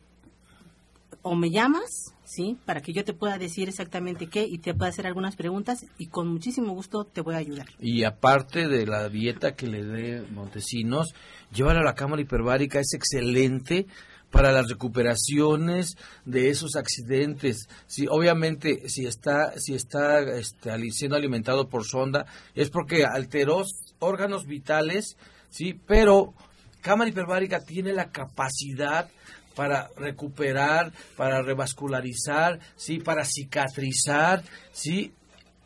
[1.22, 2.58] o me llamas, ¿sí?
[2.66, 6.08] Para que yo te pueda decir exactamente qué y te pueda hacer algunas preguntas y
[6.08, 7.68] con muchísimo gusto te voy a ayudar.
[7.80, 11.14] Y aparte de la dieta que le dé Montesinos,
[11.52, 13.88] llévalo a la cámara hiperbárica, es excelente
[14.32, 17.68] para las recuperaciones de esos accidentes.
[17.88, 22.26] Sí, obviamente, si está, si está este, siendo alimentado por sonda,
[22.56, 23.64] es porque alteró
[24.00, 25.18] órganos vitales,
[25.50, 26.34] sí, pero
[26.82, 29.10] cámara hiperbárica tiene la capacidad
[29.56, 35.14] para recuperar, para revascularizar, sí, para cicatrizar, sí,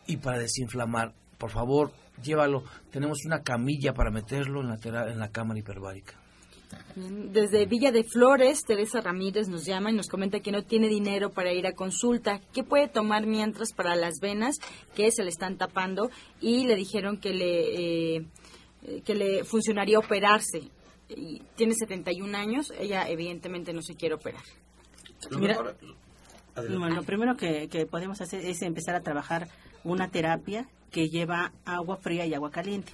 [0.07, 1.13] y para desinflamar.
[1.37, 1.91] Por favor,
[2.23, 2.63] llévalo.
[2.91, 6.22] Tenemos una camilla para meterlo en la, en la cámara hiperbárica.
[6.95, 11.31] Desde Villa de Flores, Teresa Ramírez nos llama y nos comenta que no tiene dinero
[11.31, 12.39] para ir a consulta.
[12.53, 14.57] ¿Qué puede tomar mientras para las venas
[14.95, 16.09] que se le están tapando?
[16.39, 18.25] Y le dijeron que le, eh,
[18.83, 20.69] eh, que le funcionaría operarse.
[21.09, 24.43] Y tiene 71 años, ella evidentemente no se quiere operar.
[25.39, 25.57] Mira,
[26.55, 29.47] Bueno, lo primero que, que podemos hacer es empezar a trabajar
[29.83, 32.93] una terapia que lleva agua fría y agua caliente.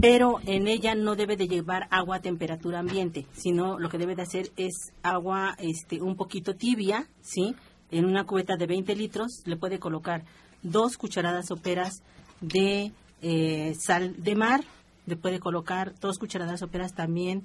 [0.00, 4.16] Pero en ella no debe de llevar agua a temperatura ambiente, sino lo que debe
[4.16, 7.54] de hacer es agua este, un poquito tibia, ¿sí?
[7.90, 10.24] En una cubeta de 20 litros le puede colocar
[10.62, 12.02] dos cucharadas soperas
[12.40, 14.64] de eh, sal de mar,
[15.04, 17.42] le puede colocar dos cucharadas soperas también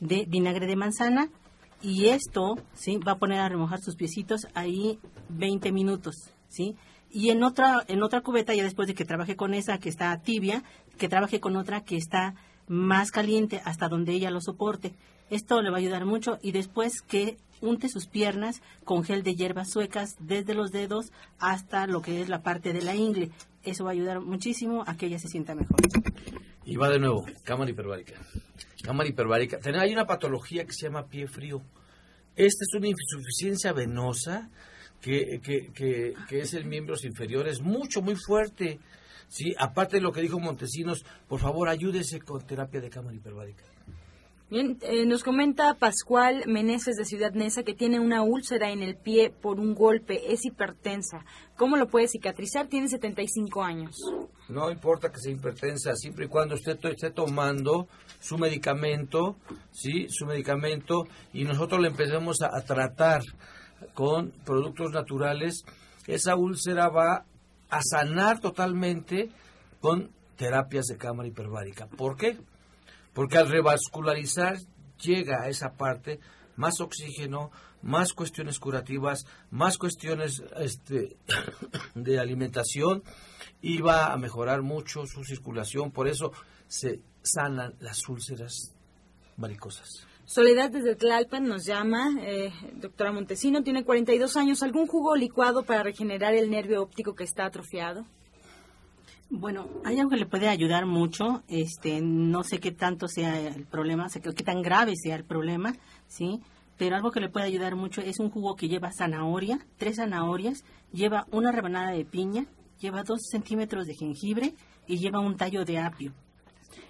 [0.00, 1.28] de vinagre de manzana
[1.82, 2.96] y esto, ¿sí?
[2.96, 4.98] Va a poner a remojar sus piecitos ahí
[5.28, 6.14] 20 minutos,
[6.48, 6.74] ¿sí?
[7.10, 10.16] Y en otra, en otra cubeta, ya después de que trabaje con esa que está
[10.20, 10.62] tibia,
[10.98, 12.34] que trabaje con otra que está
[12.66, 14.94] más caliente hasta donde ella lo soporte.
[15.30, 19.34] Esto le va a ayudar mucho y después que unte sus piernas con gel de
[19.34, 23.30] hierbas suecas desde los dedos hasta lo que es la parte de la ingle.
[23.62, 25.76] Eso va a ayudar muchísimo a que ella se sienta mejor.
[26.64, 28.14] Y va de nuevo, cámara hiperbárica.
[28.82, 29.58] Cámara hiperbárica.
[29.80, 31.62] Hay una patología que se llama pie frío.
[32.36, 34.50] Esta es una insuficiencia venosa
[35.00, 38.78] que, que, que, que es el miembro inferior, es mucho, muy fuerte.
[39.28, 43.64] Sí, aparte de lo que dijo Montesinos, por favor ayúdese con terapia de cámara hiperbárica.
[44.50, 48.96] Bien, eh, nos comenta Pascual Meneses de Ciudad Neza que tiene una úlcera en el
[48.96, 51.26] pie por un golpe, es hipertensa.
[51.54, 52.66] ¿Cómo lo puede cicatrizar?
[52.66, 53.94] Tiene 75 años.
[54.48, 57.88] No importa que sea hipertensa, siempre y cuando usted esté tomando
[58.20, 59.36] su medicamento,
[59.70, 63.20] sí, su medicamento, y nosotros le empecemos a, a tratar
[63.94, 65.64] con productos naturales,
[66.06, 67.24] esa úlcera va
[67.70, 69.30] a sanar totalmente
[69.80, 71.86] con terapias de cámara hiperbárica.
[71.86, 72.38] ¿Por qué?
[73.12, 74.58] Porque al revascularizar
[75.02, 76.20] llega a esa parte
[76.56, 77.50] más oxígeno,
[77.82, 81.16] más cuestiones curativas, más cuestiones este,
[81.94, 83.02] de alimentación
[83.60, 85.90] y va a mejorar mucho su circulación.
[85.90, 86.32] Por eso
[86.66, 88.74] se sanan las úlceras
[89.36, 90.06] varicosas.
[90.28, 94.62] Soledad desde Tlalpan nos llama, eh, doctora Montesino, tiene 42 años.
[94.62, 98.04] ¿Algún jugo licuado para regenerar el nervio óptico que está atrofiado?
[99.30, 103.64] Bueno, hay algo que le puede ayudar mucho, este, no sé qué tanto sea el
[103.64, 105.74] problema, sé qué, tan grave sea el problema,
[106.08, 106.42] ¿sí?
[106.76, 110.62] Pero algo que le puede ayudar mucho es un jugo que lleva zanahoria, tres zanahorias,
[110.92, 112.44] lleva una rebanada de piña,
[112.80, 114.54] lleva dos centímetros de jengibre
[114.86, 116.12] y lleva un tallo de apio.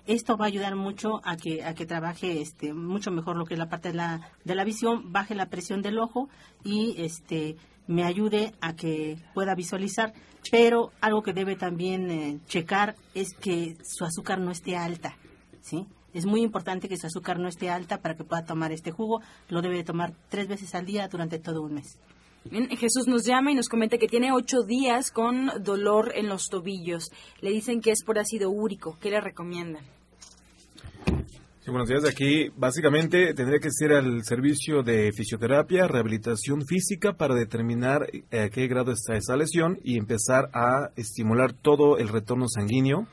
[0.09, 3.53] Esto va a ayudar mucho a que, a que trabaje este, mucho mejor lo que
[3.53, 6.31] es la parte de la, de la visión, baje la presión del ojo
[6.65, 7.57] y este,
[7.87, 10.15] me ayude a que pueda visualizar.
[10.51, 15.15] Pero algo que debe también eh, checar es que su azúcar no esté alta.
[15.61, 15.87] ¿sí?
[16.15, 19.21] Es muy importante que su azúcar no esté alta para que pueda tomar este jugo.
[19.51, 21.99] Lo debe de tomar tres veces al día durante todo un mes.
[22.51, 26.49] Bien, Jesús nos llama y nos comenta que tiene ocho días con dolor en los
[26.49, 27.11] tobillos.
[27.43, 28.97] Le dicen que es por ácido úrico.
[29.03, 29.98] ¿Qué le recomiendan?
[31.71, 32.05] Buenos días.
[32.07, 38.49] Aquí básicamente tendría que ser al servicio de fisioterapia, rehabilitación física para determinar eh, a
[38.49, 43.07] qué grado está esa lesión y empezar a estimular todo el retorno sanguíneo,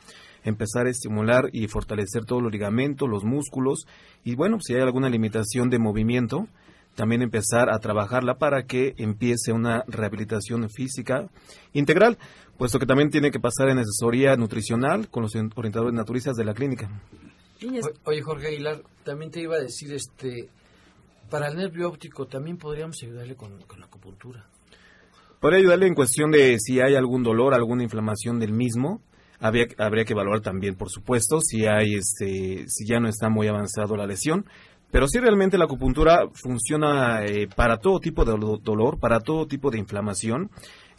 [0.46, 3.88] empezar a estimular y fortalecer todos los ligamentos, los músculos
[4.24, 6.48] y bueno, si hay alguna limitación de movimiento,
[6.96, 11.28] también empezar a trabajarla para que empiece una rehabilitación física
[11.74, 12.18] integral,
[12.58, 16.54] puesto que también tiene que pasar en asesoría nutricional con los orientadores naturistas de la
[16.54, 16.90] clínica.
[18.06, 20.50] Oye, Jorge Aguilar, también te iba a decir, este,
[21.30, 24.46] para el nervio óptico también podríamos ayudarle con, con la acupuntura.
[25.40, 29.02] Podría ayudarle en cuestión de si hay algún dolor, alguna inflamación del mismo.
[29.40, 33.48] Habría, habría que evaluar también, por supuesto, si hay, este, si ya no está muy
[33.48, 34.46] avanzado la lesión.
[34.92, 39.46] Pero sí realmente la acupuntura funciona eh, para todo tipo de do- dolor, para todo
[39.46, 40.50] tipo de inflamación.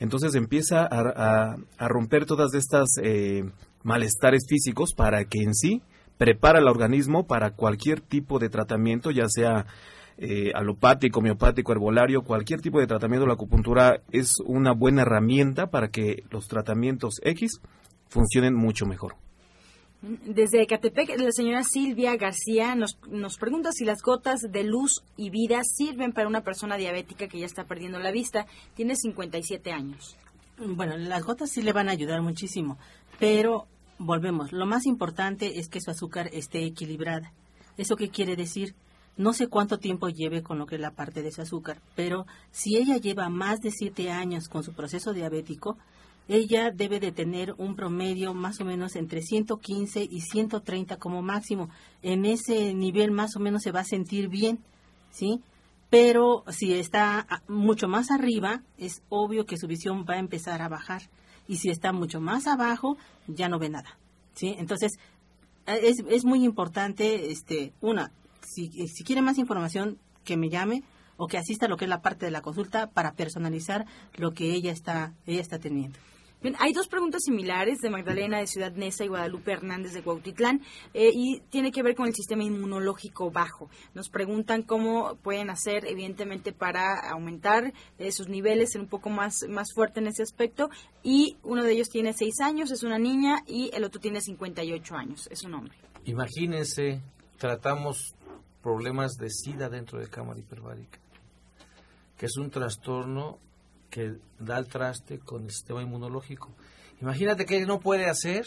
[0.01, 3.43] Entonces empieza a, a- a romper todas estas eh,
[3.83, 5.83] malestares físicos para que en sí
[6.19, 9.67] prepara al organismo para cualquier tipo de tratamiento, ya sea
[10.19, 15.89] eh, alopático, homeopático, herbolario, cualquier tipo de tratamiento, la acupuntura es una buena herramienta para
[15.89, 17.61] que los tratamientos X
[18.09, 19.17] funcionen mucho mejor.
[20.03, 25.31] Desde Ecatepec, la señora Silvia García nos, nos pregunta si las gotas de luz y
[25.31, 28.47] vida sirven para una persona diabética que ya está perdiendo la vista.
[28.75, 30.17] Tiene 57 años.
[30.59, 32.79] Bueno, las gotas sí le van a ayudar muchísimo,
[33.19, 33.67] pero
[33.99, 37.33] volvemos, lo más importante es que su azúcar esté equilibrada.
[37.77, 38.75] ¿Eso qué quiere decir?
[39.17, 42.27] No sé cuánto tiempo lleve con lo que es la parte de su azúcar, pero
[42.51, 45.79] si ella lleva más de siete años con su proceso diabético,
[46.29, 51.71] ella debe de tener un promedio más o menos entre 115 y 130 como máximo.
[52.03, 54.59] En ese nivel más o menos se va a sentir bien,
[55.11, 55.41] ¿sí?
[55.89, 60.69] Pero si está mucho más arriba, es obvio que su visión va a empezar a
[60.69, 61.03] bajar.
[61.49, 63.99] Y si está mucho más abajo, ya no ve nada,
[64.35, 64.55] ¿sí?
[64.59, 64.93] Entonces,
[65.67, 68.11] eh, es, es muy importante, este, una,
[68.43, 70.83] si, si quiere más información, que me llame
[71.17, 73.87] o que asista a lo que es la parte de la consulta para personalizar
[74.17, 75.99] lo que ella está, ella está teniendo.
[76.43, 80.61] Bien, hay dos preguntas similares de Magdalena de Ciudad Neza y Guadalupe Hernández de Cuautitlán
[80.93, 83.71] eh, y tiene que ver con el sistema inmunológico bajo.
[83.95, 89.47] Nos preguntan cómo pueden hacer, evidentemente, para aumentar eh, sus niveles, ser un poco más,
[89.49, 90.69] más fuerte en ese aspecto.
[91.03, 94.95] Y uno de ellos tiene seis años, es una niña, y el otro tiene 58
[94.95, 95.75] años, es un hombre.
[96.05, 97.01] Imagínense,
[97.39, 98.15] tratamos
[98.63, 100.99] problemas de SIDA dentro de cámara hiperbárica,
[102.19, 103.39] que es un trastorno
[103.91, 106.51] que da el traste con el sistema inmunológico.
[107.01, 108.45] Imagínate qué no puede hacer,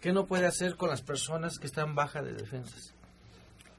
[0.00, 2.94] qué no puede hacer con las personas que están baja de defensas.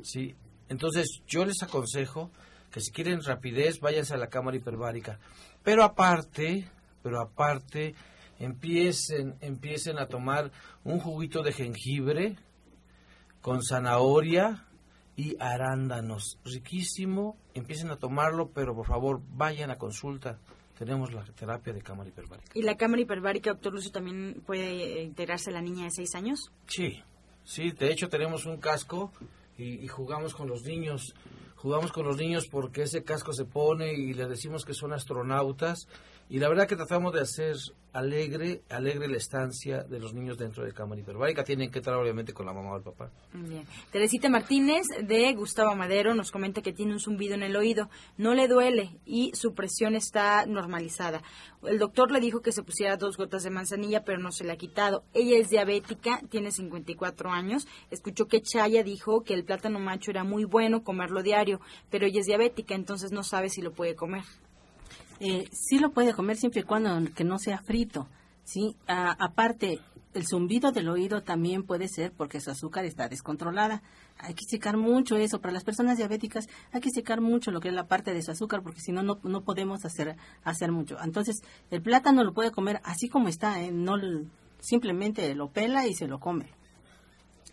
[0.01, 0.36] Sí,
[0.70, 2.32] entonces yo les aconsejo
[2.72, 5.20] que si quieren rapidez váyanse a la cámara hiperbárica,
[5.63, 6.70] pero aparte,
[7.01, 7.95] pero aparte
[8.39, 10.51] empiecen empiecen a tomar
[10.84, 12.38] un juguito de jengibre
[13.41, 14.66] con zanahoria
[15.16, 16.39] y arándanos.
[16.43, 17.38] Riquísimo.
[17.53, 20.39] Empiecen a tomarlo, pero por favor vayan a consulta.
[20.78, 22.51] Tenemos la terapia de cámara hiperbárica.
[22.53, 26.51] ¿Y la cámara hiperbárica, doctor Lucio, también puede integrarse la niña de 6 años?
[26.67, 27.01] Sí,
[27.43, 29.11] sí, de hecho tenemos un casco
[29.57, 31.13] y, y jugamos con los niños
[31.55, 35.88] jugamos con los niños porque ese casco se pone y les decimos que son astronautas
[36.30, 37.55] y la verdad que tratamos de hacer
[37.95, 41.43] alegre, alegre la estancia de los niños dentro de cámara hiperbárica.
[41.45, 43.09] Tienen que estar obviamente con la mamá o el papá.
[43.32, 43.65] Bien.
[43.91, 47.89] Teresita Martínez de Gustavo Madero nos comenta que tiene un zumbido en el oído.
[48.17, 51.21] No le duele y su presión está normalizada.
[51.63, 54.51] El doctor le dijo que se pusiera dos gotas de manzanilla, pero no se le
[54.51, 55.03] ha quitado.
[55.13, 57.65] Ella es diabética, tiene 54 años.
[57.91, 62.19] Escuchó que Chaya dijo que el plátano macho era muy bueno comerlo diario, pero ella
[62.19, 64.23] es diabética, entonces no sabe si lo puede comer.
[65.20, 68.07] Eh, sí lo puede comer siempre y cuando que no sea frito,
[68.43, 68.76] ¿sí?
[68.88, 69.80] aparte,
[70.13, 73.84] el zumbido del oído también puede ser porque su azúcar está descontrolada.
[74.18, 75.41] Hay que secar mucho eso.
[75.41, 78.32] Para las personas diabéticas hay que secar mucho lo que es la parte de su
[78.32, 80.97] azúcar porque si no, no podemos hacer, hacer mucho.
[81.03, 83.72] Entonces, el plátano lo puede comer así como está, ¿eh?
[83.72, 83.95] no
[84.59, 86.49] simplemente lo pela y se lo come.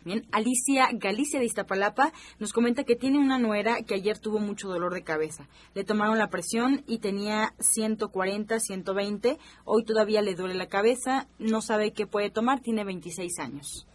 [0.05, 4.69] Bien, Alicia Galicia de Iztapalapa nos comenta que tiene una nuera que ayer tuvo mucho
[4.69, 5.49] dolor de cabeza.
[5.75, 9.39] Le tomaron la presión y tenía 140, 120.
[9.65, 13.87] Hoy todavía le duele la cabeza, no sabe qué puede tomar, tiene 26 años.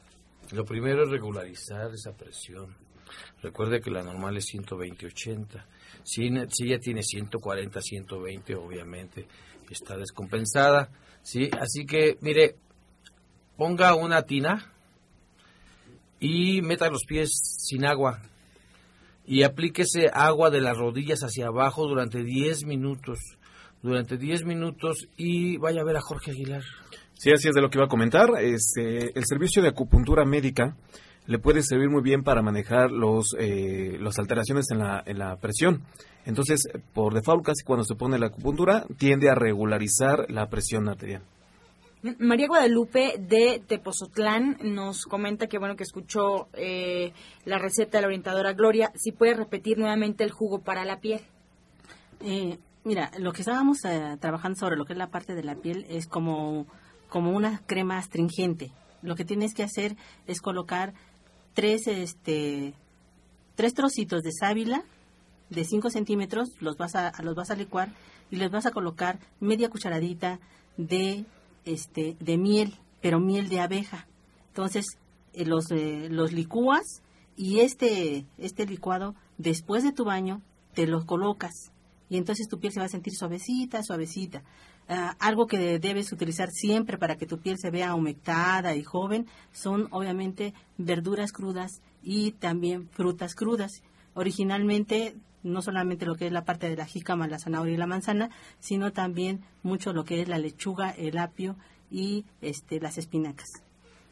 [0.53, 2.73] Lo primero es regularizar esa presión.
[3.41, 5.65] Recuerde que la normal es 120-80.
[6.03, 9.27] Si, si ella tiene 140, 120, obviamente
[9.69, 10.89] está descompensada.
[11.21, 11.49] ¿sí?
[11.59, 12.55] Así que, mire,
[13.57, 14.73] ponga una tina
[16.19, 18.21] y meta los pies sin agua
[19.27, 23.19] y aplíquese agua de las rodillas hacia abajo durante 10 minutos.
[23.83, 26.63] Durante 10 minutos y vaya a ver a Jorge Aguilar.
[27.13, 28.29] Sí, así es de lo que iba a comentar.
[28.39, 30.75] Este, el servicio de acupuntura médica
[31.25, 35.35] le puede servir muy bien para manejar los, eh, las alteraciones en la, en la
[35.35, 35.83] presión.
[36.25, 36.61] Entonces,
[36.93, 41.23] por default, casi cuando se pone la acupuntura, tiende a regularizar la presión arterial.
[42.19, 47.11] María Guadalupe de Tepozotlán nos comenta que bueno que escuchó eh,
[47.43, 48.91] la receta de la orientadora Gloria.
[48.95, 51.21] Si puede repetir nuevamente el jugo para la piel.
[52.21, 55.55] Eh, mira, lo que estábamos eh, trabajando sobre lo que es la parte de la
[55.55, 56.67] piel es como,
[57.09, 58.71] como una crema astringente.
[59.01, 59.95] Lo que tienes que hacer
[60.27, 60.93] es colocar
[61.53, 62.73] tres, este,
[63.55, 64.83] tres trocitos de sábila
[65.49, 67.89] de 5 centímetros, los vas, a, los vas a licuar
[68.29, 70.39] y les vas a colocar media cucharadita
[70.75, 71.25] de
[71.67, 74.07] este, de miel, pero miel de abeja.
[74.49, 74.85] Entonces,
[75.33, 77.01] eh, los, eh, los licúas
[77.35, 80.41] y este, este licuado, después de tu baño,
[80.73, 81.71] te los colocas.
[82.09, 84.43] Y entonces tu piel se va a sentir suavecita, suavecita.
[84.89, 89.27] Ah, algo que debes utilizar siempre para que tu piel se vea humectada y joven
[89.51, 93.81] son obviamente verduras crudas y también frutas crudas.
[94.13, 97.87] Originalmente no solamente lo que es la parte de la jícama, la zanahoria y la
[97.87, 98.29] manzana,
[98.59, 101.55] sino también mucho lo que es la lechuga, el apio
[101.89, 103.47] y este, las espinacas.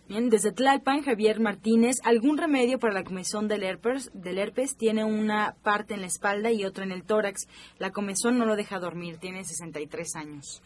[0.08, 4.12] Bien, desde Tlalpan, Javier Martínez, ¿algún remedio para la comezón del herpes?
[4.14, 7.48] Del herpes tiene una parte en la espalda y otra en el tórax.
[7.80, 10.62] La comezón no lo deja dormir, tiene 63 años.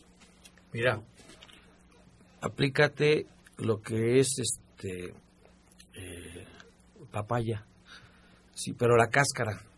[0.73, 1.01] Mira,
[2.41, 5.13] aplícate lo que es este
[5.93, 6.45] eh,
[7.09, 7.65] papaya,
[8.53, 9.68] sí, pero la cáscara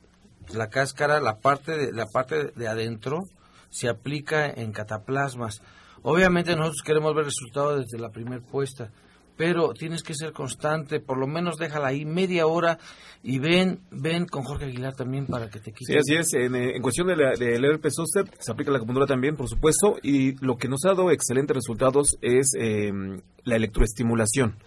[0.54, 3.24] la cáscara, la parte de, la parte de adentro,
[3.70, 5.62] se aplica en cataplasmas.
[6.04, 8.92] Obviamente nosotros queremos ver resultados desde la primera puesta,
[9.38, 12.78] pero tienes que ser constante, por lo menos déjala ahí media hora
[13.24, 15.94] y ven ven con Jorge Aguilar también para que te quite.
[15.94, 16.34] Sí, así es.
[16.34, 19.98] En, eh, cuestión del de, de herpes zóster, se aplica la acupuntura también, por supuesto,
[20.04, 22.92] y lo que nos ha dado excelentes resultados es eh,
[23.44, 24.58] la electroestimulación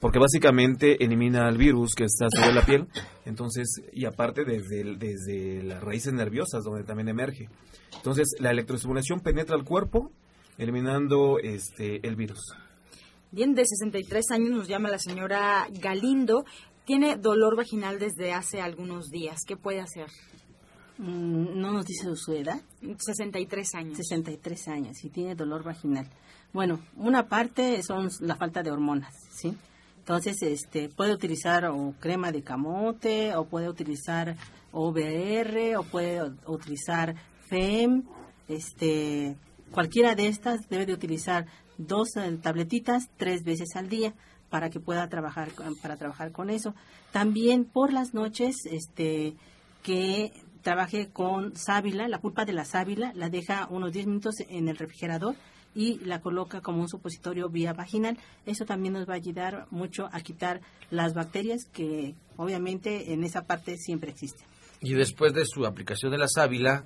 [0.00, 2.88] porque básicamente elimina el virus que está sobre la piel,
[3.26, 7.48] entonces, y aparte desde, desde las raíces nerviosas donde también emerge.
[7.96, 10.10] Entonces, la electroestimulación penetra el cuerpo,
[10.56, 12.40] eliminando este el virus.
[13.30, 16.44] Bien, de 63 años nos llama la señora Galindo.
[16.84, 19.42] Tiene dolor vaginal desde hace algunos días.
[19.46, 20.06] ¿Qué puede hacer?
[20.98, 22.60] Mm, ¿No nos dice su edad?
[22.80, 23.96] 63 años.
[23.98, 26.08] 63 años y tiene dolor vaginal.
[26.52, 29.56] Bueno, una parte son la falta de hormonas, ¿sí?
[30.10, 34.34] Entonces, este, puede utilizar o crema de camote, o puede utilizar
[34.72, 37.14] OBR, o puede utilizar
[37.48, 38.02] FEM,
[38.48, 39.36] este,
[39.70, 41.46] cualquiera de estas debe de utilizar
[41.78, 44.12] dos eh, tabletitas tres veces al día
[44.48, 45.50] para que pueda trabajar
[45.80, 46.74] para trabajar con eso.
[47.12, 49.36] También por las noches, este,
[49.84, 50.32] que
[50.62, 54.76] trabaje con sábila, la pulpa de la sábila, la deja unos 10 minutos en el
[54.76, 55.36] refrigerador
[55.74, 58.18] y la coloca como un supositorio vía vaginal.
[58.46, 60.60] Eso también nos va a ayudar mucho a quitar
[60.90, 64.46] las bacterias que obviamente en esa parte siempre existen.
[64.80, 66.84] Y después de su aplicación de la sábila,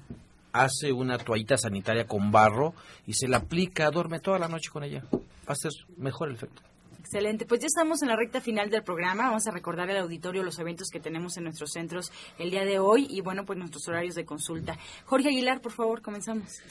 [0.52, 2.74] hace una toallita sanitaria con barro
[3.06, 5.04] y se la aplica, duerme toda la noche con ella.
[5.12, 6.62] Va a ser mejor el efecto.
[7.04, 9.24] Excelente, pues ya estamos en la recta final del programa.
[9.24, 12.78] Vamos a recordar al auditorio los eventos que tenemos en nuestros centros el día de
[12.78, 14.78] hoy y bueno, pues nuestros horarios de consulta.
[15.04, 16.62] Jorge Aguilar, por favor, comenzamos.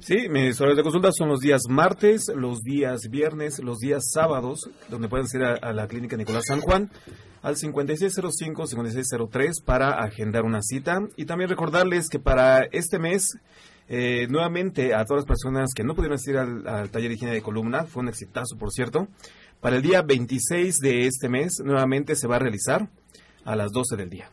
[0.00, 4.70] Sí, mis horarios de consulta son los días martes, los días viernes, los días sábados,
[4.88, 6.90] donde pueden ir a, la clínica Nicolás San Juan
[7.42, 11.00] al 5605-5603 para agendar una cita.
[11.16, 13.36] Y también recordarles que para este mes,
[13.88, 17.34] eh, nuevamente a todas las personas que no pudieron asistir al, al taller de higiene
[17.34, 19.08] de columna, fue un exitazo, por cierto,
[19.62, 22.90] para el día 26 de este mes, nuevamente se va a realizar
[23.44, 24.28] a las 12 del día.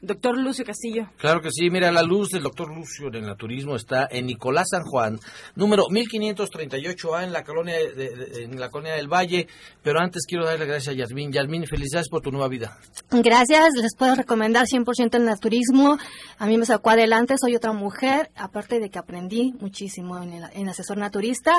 [0.00, 1.08] Doctor Lucio Castillo.
[1.18, 4.68] Claro que sí, mira, la luz del doctor Lucio en el naturismo está en Nicolás
[4.70, 5.18] San Juan,
[5.56, 9.48] número 1538A en la colonia de, de, en la colonia del Valle,
[9.82, 11.32] pero antes quiero darle gracias a Yasmín.
[11.32, 12.78] Yasmín, felicidades por tu nueva vida.
[13.10, 15.98] Gracias, les puedo recomendar 100% el naturismo.
[16.38, 20.44] A mí me sacó adelante, soy otra mujer, aparte de que aprendí muchísimo en el
[20.52, 21.54] en asesor naturista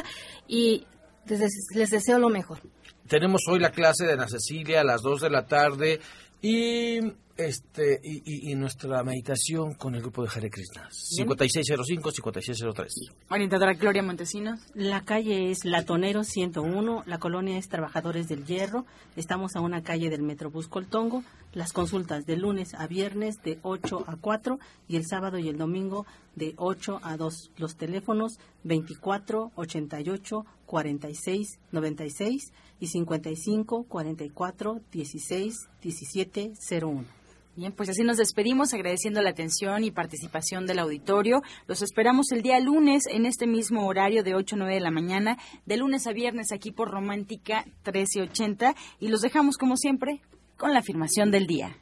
[0.47, 0.85] y
[1.27, 2.59] les, les deseo lo mejor.
[3.07, 6.01] Tenemos hoy la clase de Ana Cecilia a las 2 de la tarde
[6.41, 6.99] y
[7.35, 10.87] este y, y, y, nuestra meditación con el grupo de Hare Krishna.
[10.89, 14.59] 5605-5603 orientadora Gloria Montesinos.
[14.75, 18.85] La calle es Latonero 101 la colonia es Trabajadores del Hierro.
[19.15, 21.23] Estamos a una calle del Metrobús Coltongo.
[21.53, 25.57] Las consultas de lunes a viernes de 8 a 4 y el sábado y el
[25.57, 35.69] domingo de 8 a 2 los teléfonos 24 88 46 96 y 55 44 16
[35.81, 37.23] 17 01
[37.55, 41.43] Bien, pues así nos despedimos agradeciendo la atención y participación del auditorio.
[41.67, 44.89] Los esperamos el día lunes en este mismo horario de 8 a 9 de la
[44.89, 50.19] mañana, de lunes a viernes aquí por Romántica 1380 y los dejamos como siempre
[50.57, 51.77] con la afirmación del día.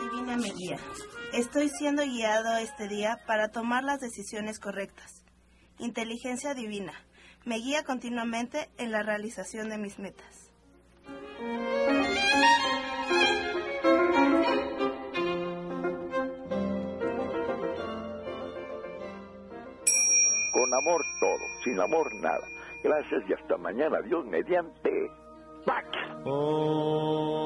[0.00, 0.78] Divina me guía.
[1.32, 5.23] Estoy siendo guiado este día para tomar las decisiones correctas.
[5.78, 6.92] Inteligencia divina
[7.44, 10.50] me guía continuamente en la realización de mis metas.
[20.52, 22.46] Con amor todo, sin amor nada.
[22.82, 24.00] Gracias y hasta mañana.
[24.00, 25.10] Dios mediante.
[25.66, 25.88] ¡Pax!
[26.24, 27.44] Oh.